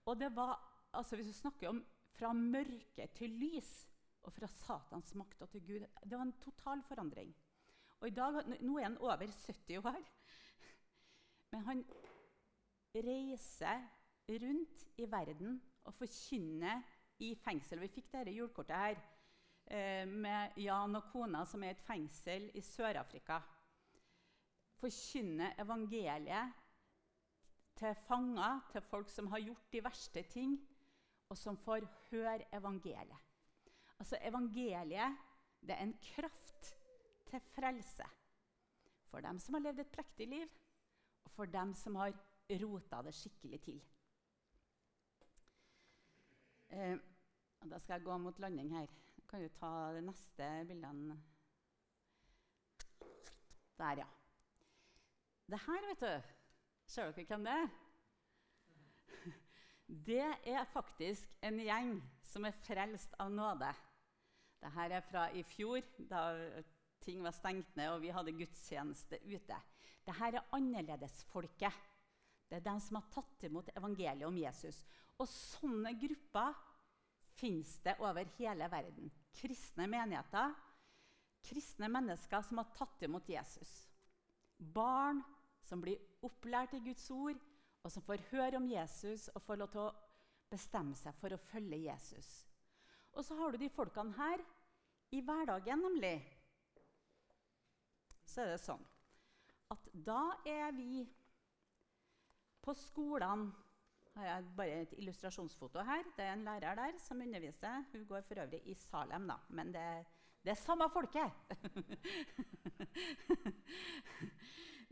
Og 0.05 0.20
det 0.20 0.31
var, 0.37 0.59
altså 0.92 1.16
Hvis 1.16 1.33
du 1.33 1.40
snakker 1.40 1.73
om 1.73 1.83
fra 2.14 2.33
mørke 2.37 3.09
til 3.16 3.33
lys, 3.40 3.73
og 4.25 4.33
fra 4.33 4.49
Satans 4.49 5.12
makt 5.20 5.42
og 5.44 5.51
til 5.53 5.64
Gud 5.66 5.83
Det 5.85 6.16
var 6.16 6.25
en 6.25 6.38
total 6.40 6.83
forandring. 6.88 7.35
Og 8.01 8.09
i 8.09 8.14
dag, 8.14 8.40
Nå 8.61 8.79
er 8.79 8.88
han 8.88 8.99
over 8.99 9.27
70 9.27 9.77
år. 9.79 10.01
Men 11.53 11.61
han 11.68 11.85
reiser 12.94 13.85
rundt 14.29 14.85
i 14.97 15.07
verden 15.11 15.61
og 15.85 15.94
forkynne 15.94 16.79
i 17.25 17.35
fengsel. 17.38 17.83
Vi 17.85 17.92
fikk 17.92 18.11
dette 18.12 18.35
julekortet 18.35 18.77
her 18.77 18.99
eh, 19.66 20.05
med 20.09 20.59
Jan 20.61 20.99
og 20.99 21.11
kona 21.12 21.44
som 21.49 21.64
er 21.64 21.75
et 21.75 21.85
fengsel 21.87 22.51
i 22.55 22.62
Sør-Afrika. 22.64 23.40
Forkynne 24.81 25.53
evangeliet 25.61 26.61
til 27.79 27.94
fanger, 28.07 28.61
til 28.70 28.83
folk 28.87 29.11
som 29.11 29.29
har 29.33 29.42
gjort 29.42 29.73
de 29.73 29.83
verste 29.83 30.23
ting, 30.31 30.59
og 31.29 31.38
som 31.38 31.57
får 31.59 31.87
høre 32.11 32.44
evangeliet. 32.55 33.20
Altså 33.99 34.18
Evangeliet 34.23 35.16
det 35.64 35.75
er 35.75 35.83
en 35.83 35.97
kraft 36.03 36.75
til 37.31 37.40
frelse 37.55 38.07
for 39.09 39.23
dem 39.25 39.38
som 39.38 39.55
har 39.55 39.62
levd 39.64 39.81
et 39.85 39.92
prektig 39.94 40.27
liv, 40.29 40.49
og 41.25 41.31
for 41.31 41.51
dem 41.51 41.73
som 41.79 41.97
har 41.97 42.12
rota 42.61 43.01
det 43.07 43.14
skikkelig 43.14 43.61
til. 43.62 43.81
Eh, 46.74 46.98
da 47.70 47.78
skal 47.78 47.94
jeg 47.94 48.04
gå 48.08 48.16
mot 48.18 48.38
landing 48.42 48.72
her. 48.74 48.90
Kan 49.30 49.42
du 49.44 49.48
ta 49.54 49.68
de 49.94 50.00
neste 50.02 50.48
bildene? 50.66 51.14
Der, 53.78 54.00
ja. 54.02 54.06
Det 55.46 55.60
her, 55.66 55.87
vet 55.88 56.02
du 56.02 56.32
Ser 56.87 57.12
dere 57.12 57.26
hvem 57.30 57.46
det 57.46 57.52
er? 57.52 57.68
Det 59.87 60.26
er 60.50 60.66
faktisk 60.72 61.30
en 61.44 61.60
gjeng 61.62 61.94
som 62.26 62.44
er 62.44 62.58
frelst 62.64 63.14
av 63.22 63.30
nåde. 63.32 63.70
Dette 64.64 64.88
er 64.98 65.06
fra 65.06 65.28
i 65.30 65.44
fjor, 65.46 65.80
da 66.10 66.26
ting 67.04 67.22
var 67.22 67.37
stengt 67.37 67.76
ned 67.78 67.92
og 67.92 68.02
vi 68.02 68.12
hadde 68.12 68.34
gudstjeneste 68.34 69.20
ute. 69.24 69.60
Dette 70.04 70.28
er 70.28 70.42
annerledesfolket. 70.56 71.82
Det 72.50 72.58
er 72.58 72.66
dem 72.66 72.80
som 72.82 72.98
har 72.98 73.08
tatt 73.14 73.46
imot 73.48 73.70
evangeliet 73.76 74.26
om 74.26 74.37
Jesus. 74.42 74.82
Og 75.22 75.29
sånne 75.31 75.94
grupper 75.98 76.55
fins 77.38 77.77
det 77.85 77.96
over 78.03 78.29
hele 78.38 78.68
verden. 78.70 79.11
Kristne 79.35 79.87
menigheter, 79.90 80.55
kristne 81.44 81.90
mennesker 81.90 82.42
som 82.46 82.61
har 82.62 82.72
tatt 82.77 83.03
imot 83.07 83.29
Jesus. 83.29 83.72
Barn 84.59 85.22
som 85.64 85.83
blir 85.83 86.00
opplært 86.24 86.77
i 86.77 86.83
Guds 86.85 87.07
ord, 87.14 87.38
og 87.85 87.92
som 87.92 88.05
får 88.05 88.22
høre 88.31 88.59
om 88.59 88.66
Jesus 88.68 89.29
og 89.35 89.42
får 89.44 89.61
lov 89.61 89.72
til 89.72 89.83
å 89.85 89.94
bestemme 90.50 90.96
seg 90.96 91.16
for 91.20 91.35
å 91.35 91.42
følge 91.50 91.83
Jesus. 91.85 92.31
Og 93.14 93.27
så 93.27 93.37
har 93.38 93.53
du 93.53 93.61
de 93.61 93.70
folkene 93.72 94.16
her 94.16 94.40
i 95.14 95.20
hverdagen, 95.22 95.83
nemlig. 95.85 96.16
Så 98.24 98.42
er 98.42 98.55
det 98.55 98.62
sånn 98.64 98.83
at 99.72 99.87
da 100.07 100.22
er 100.48 100.72
vi 100.77 101.05
på 102.64 102.74
skolene 102.79 103.53
har 104.14 104.27
jeg 104.27 104.44
bare 104.57 104.83
et 104.85 104.92
illustrasjonsfoto 104.98 105.83
her. 105.83 106.05
Det 106.16 106.24
er 106.24 106.33
en 106.33 106.44
lærer 106.46 106.74
der 106.79 106.98
som 107.03 107.20
underviser. 107.20 107.85
Hun 107.92 108.07
går 108.07 108.20
for 108.29 108.40
øvrig 108.42 108.61
i 108.64 108.74
Salem, 108.74 109.27
da. 109.29 109.37
Men 109.48 109.72
det, 109.74 110.07
det 110.44 110.50
er 110.50 110.61
samme 110.61 110.88
folket! 110.92 111.33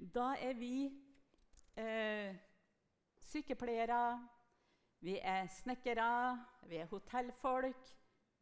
da 0.16 0.26
er 0.42 0.54
vi 0.58 0.90
eh, 1.76 2.34
sykepleiere, 3.30 4.28
vi 5.00 5.18
er 5.22 5.46
snekkere, 5.46 6.46
vi 6.68 6.76
er 6.82 6.90
hotellfolk, 6.90 7.88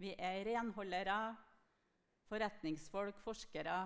vi 0.00 0.14
er 0.18 0.44
renholdere, 0.48 1.36
forretningsfolk, 2.28 3.20
forskere 3.24 3.82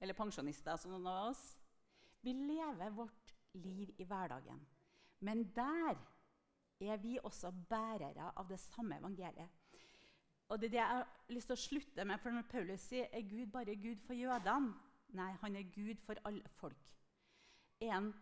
eller 0.00 0.16
pensjonister, 0.16 0.76
som 0.76 0.92
noen 0.92 1.08
av 1.08 1.30
oss. 1.30 1.42
Vi 2.20 2.32
lever 2.36 2.92
vårt 2.92 3.34
liv 3.56 3.94
i 3.96 4.04
hverdagen. 4.04 4.60
Men 5.20 5.44
der 5.56 5.98
er 6.80 6.96
vi 6.96 7.18
også 7.22 7.52
bærere 7.68 8.32
av 8.36 8.48
det 8.48 8.60
samme 8.60 8.98
evangeliet. 8.98 9.48
Og 10.48 10.60
det 10.60 10.66
er 10.66 10.70
det 10.70 10.78
jeg 10.78 10.86
har 10.86 11.10
lyst 11.28 11.46
til 11.46 11.54
å 11.54 11.64
slutte 11.64 12.04
med, 12.04 12.18
for 12.18 12.34
Når 12.34 12.48
Paulus 12.50 12.86
sier 12.90 13.06
er 13.12 13.28
Gud 13.28 13.52
bare 13.52 13.76
Gud 13.76 14.00
for 14.06 14.18
jødene 14.18 14.74
Nei, 15.10 15.32
han 15.42 15.56
er 15.56 15.66
Gud 15.74 15.98
for 16.06 16.18
alle 16.24 16.48
folk. 16.60 16.90
Er 17.80 17.92
han 17.92 18.12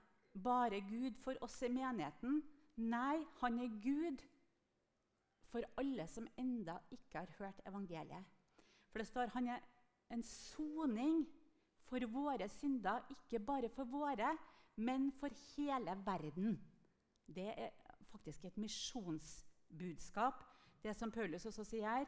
bare 0.45 0.81
Gud 0.81 1.19
for 1.21 1.37
oss 1.45 1.59
i 1.63 1.69
menigheten? 1.69 2.41
Nei, 2.77 3.19
han 3.41 3.59
er 3.61 3.75
Gud 3.83 4.23
for 5.53 5.65
alle 5.81 6.07
som 6.09 6.29
enda 6.39 6.79
ikke 6.95 7.19
har 7.19 7.35
hørt 7.39 7.61
evangeliet. 7.67 8.25
For 8.89 9.03
det 9.03 9.09
står 9.09 9.35
han 9.35 9.51
er 9.53 9.65
en 10.13 10.23
soning 10.25 11.27
for 11.89 12.05
våre 12.13 12.49
synder, 12.49 13.05
ikke 13.11 13.41
bare 13.45 13.69
for 13.73 13.85
våre, 13.85 14.33
men 14.77 15.11
for 15.21 15.33
hele 15.57 15.97
verden. 16.07 16.57
Det 17.35 17.49
er 17.53 17.71
faktisk 18.09 18.45
et 18.45 18.57
misjonsbudskap, 18.57 20.45
det 20.83 20.97
som 20.97 21.13
Paulus 21.13 21.47
også 21.47 21.65
sier. 21.65 21.89
her. 21.89 22.07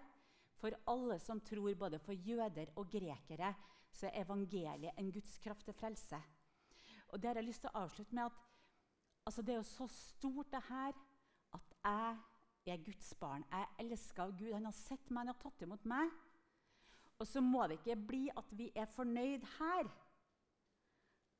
For 0.60 0.76
alle 0.86 1.18
som 1.18 1.40
tror, 1.40 1.74
både 1.74 1.98
for 1.98 2.12
jøder 2.12 2.66
og 2.76 2.90
grekere, 2.90 3.54
så 3.92 4.06
er 4.06 4.24
evangeliet 4.24 4.98
en 4.98 5.12
Guds 5.12 5.38
kraft 5.38 5.64
til 5.64 5.74
frelse. 5.74 6.20
Og 7.08 7.22
det 7.22 7.28
har 7.28 7.34
jeg 7.34 7.44
lyst 7.44 7.64
til 7.64 7.70
å 7.72 7.84
avslutte 7.84 8.14
med 8.14 8.28
at 8.28 8.42
altså 9.26 9.42
det 9.42 9.54
er 9.54 9.60
jo 9.60 9.68
så 9.68 9.86
stort, 9.88 10.52
det 10.52 10.62
her, 10.68 10.92
at 11.52 11.74
jeg 12.64 12.74
er 12.74 12.84
Guds 12.84 13.14
barn. 13.14 13.44
Jeg 13.50 13.60
er 13.60 13.84
elska 13.84 14.22
av 14.22 14.36
Gud. 14.38 14.52
Han 14.52 14.68
har 14.68 14.76
sett 14.76 15.10
meg, 15.10 15.24
han 15.24 15.32
har 15.32 15.40
tatt 15.42 15.64
imot 15.64 15.84
meg. 15.88 16.12
Og 17.20 17.28
så 17.28 17.40
må 17.44 17.66
det 17.68 17.80
ikke 17.80 17.96
bli 18.08 18.22
at 18.36 18.52
vi 18.56 18.70
er 18.74 18.88
fornøyd 18.94 19.44
her. 19.58 19.90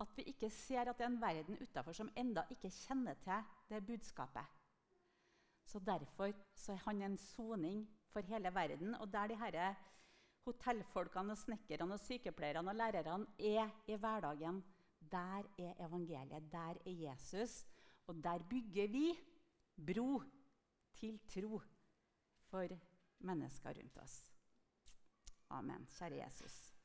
At 0.01 0.17
vi 0.17 0.23
ikke 0.33 0.51
ser 0.51 0.89
at 0.89 0.99
det 0.99 1.05
er 1.05 1.13
en 1.13 1.21
verden 1.21 1.59
utafor 1.61 1.93
som 1.93 2.11
enda 2.17 2.47
ikke 2.51 2.71
kjenner 2.71 3.15
til 3.21 3.43
det 3.69 3.87
budskapet. 3.87 4.45
Så 5.67 5.79
Derfor 5.79 6.33
så 6.55 6.73
er 6.73 6.83
han 6.87 7.03
en 7.03 7.17
soning 7.17 7.85
for 8.11 8.21
hele 8.21 8.55
verden. 8.55 8.95
Og 8.95 9.13
der 9.13 9.27
de 9.27 9.37
herre 9.37 9.75
hotellfolkene, 10.45 11.33
og 11.33 11.39
snekkerne, 11.39 11.95
og 11.95 12.01
sykepleierne 12.01 12.71
og 12.71 12.77
lærerne 12.77 13.27
er 13.39 13.69
i 13.87 13.97
hverdagen, 13.97 14.65
der 15.13 15.43
er 15.59 15.75
evangeliet. 15.87 16.53
Der 16.53 16.75
er 16.87 16.91
Jesus. 16.91 17.67
Og 18.07 18.25
der 18.25 18.39
bygger 18.39 18.89
vi 18.89 19.19
bro 19.87 20.23
til 20.95 21.21
tro 21.29 21.61
for 22.51 22.69
mennesker 23.19 23.75
rundt 23.79 23.99
oss. 23.99 24.33
Amen. 25.51 25.87
Kjære 25.87 26.25
Jesus. 26.25 26.80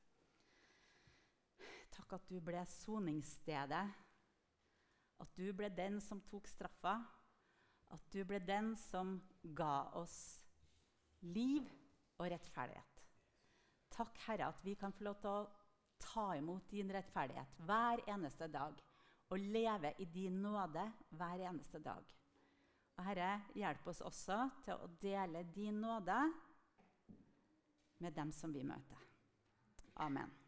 Takk 1.95 2.17
at 2.17 2.27
du 2.29 2.39
ble 2.43 2.63
soningsstedet. 2.67 3.85
At 5.23 5.37
du 5.37 5.47
ble 5.55 5.69
den 5.71 6.01
som 6.03 6.21
tok 6.27 6.49
straffa. 6.51 6.97
At 7.95 8.09
du 8.11 8.23
ble 8.27 8.41
den 8.43 8.73
som 8.79 9.17
ga 9.55 9.87
oss 9.95 10.17
liv 11.23 11.63
og 12.19 12.27
rettferdighet. 12.33 13.03
Takk, 13.95 14.17
Herre, 14.25 14.49
at 14.51 14.65
vi 14.65 14.75
kan 14.75 14.91
få 14.91 15.07
lov 15.07 15.21
til 15.21 15.31
å 15.31 15.47
ta 16.01 16.25
imot 16.35 16.67
din 16.71 16.91
rettferdighet 16.91 17.61
hver 17.67 18.03
eneste 18.11 18.49
dag. 18.51 18.81
Og 19.31 19.41
leve 19.41 19.95
i 20.03 20.05
din 20.11 20.41
nåde 20.43 20.83
hver 21.17 21.47
eneste 21.47 21.79
dag. 21.81 22.03
Og 22.95 23.03
Herre, 23.07 23.31
hjelp 23.57 23.87
oss 23.91 24.03
også 24.05 24.37
til 24.67 24.79
å 24.79 24.91
dele 25.01 25.43
din 25.55 25.81
nåde 25.83 26.19
med 28.03 28.15
dem 28.15 28.31
som 28.35 28.53
vi 28.53 28.63
møter. 28.67 29.01
Amen. 30.03 30.44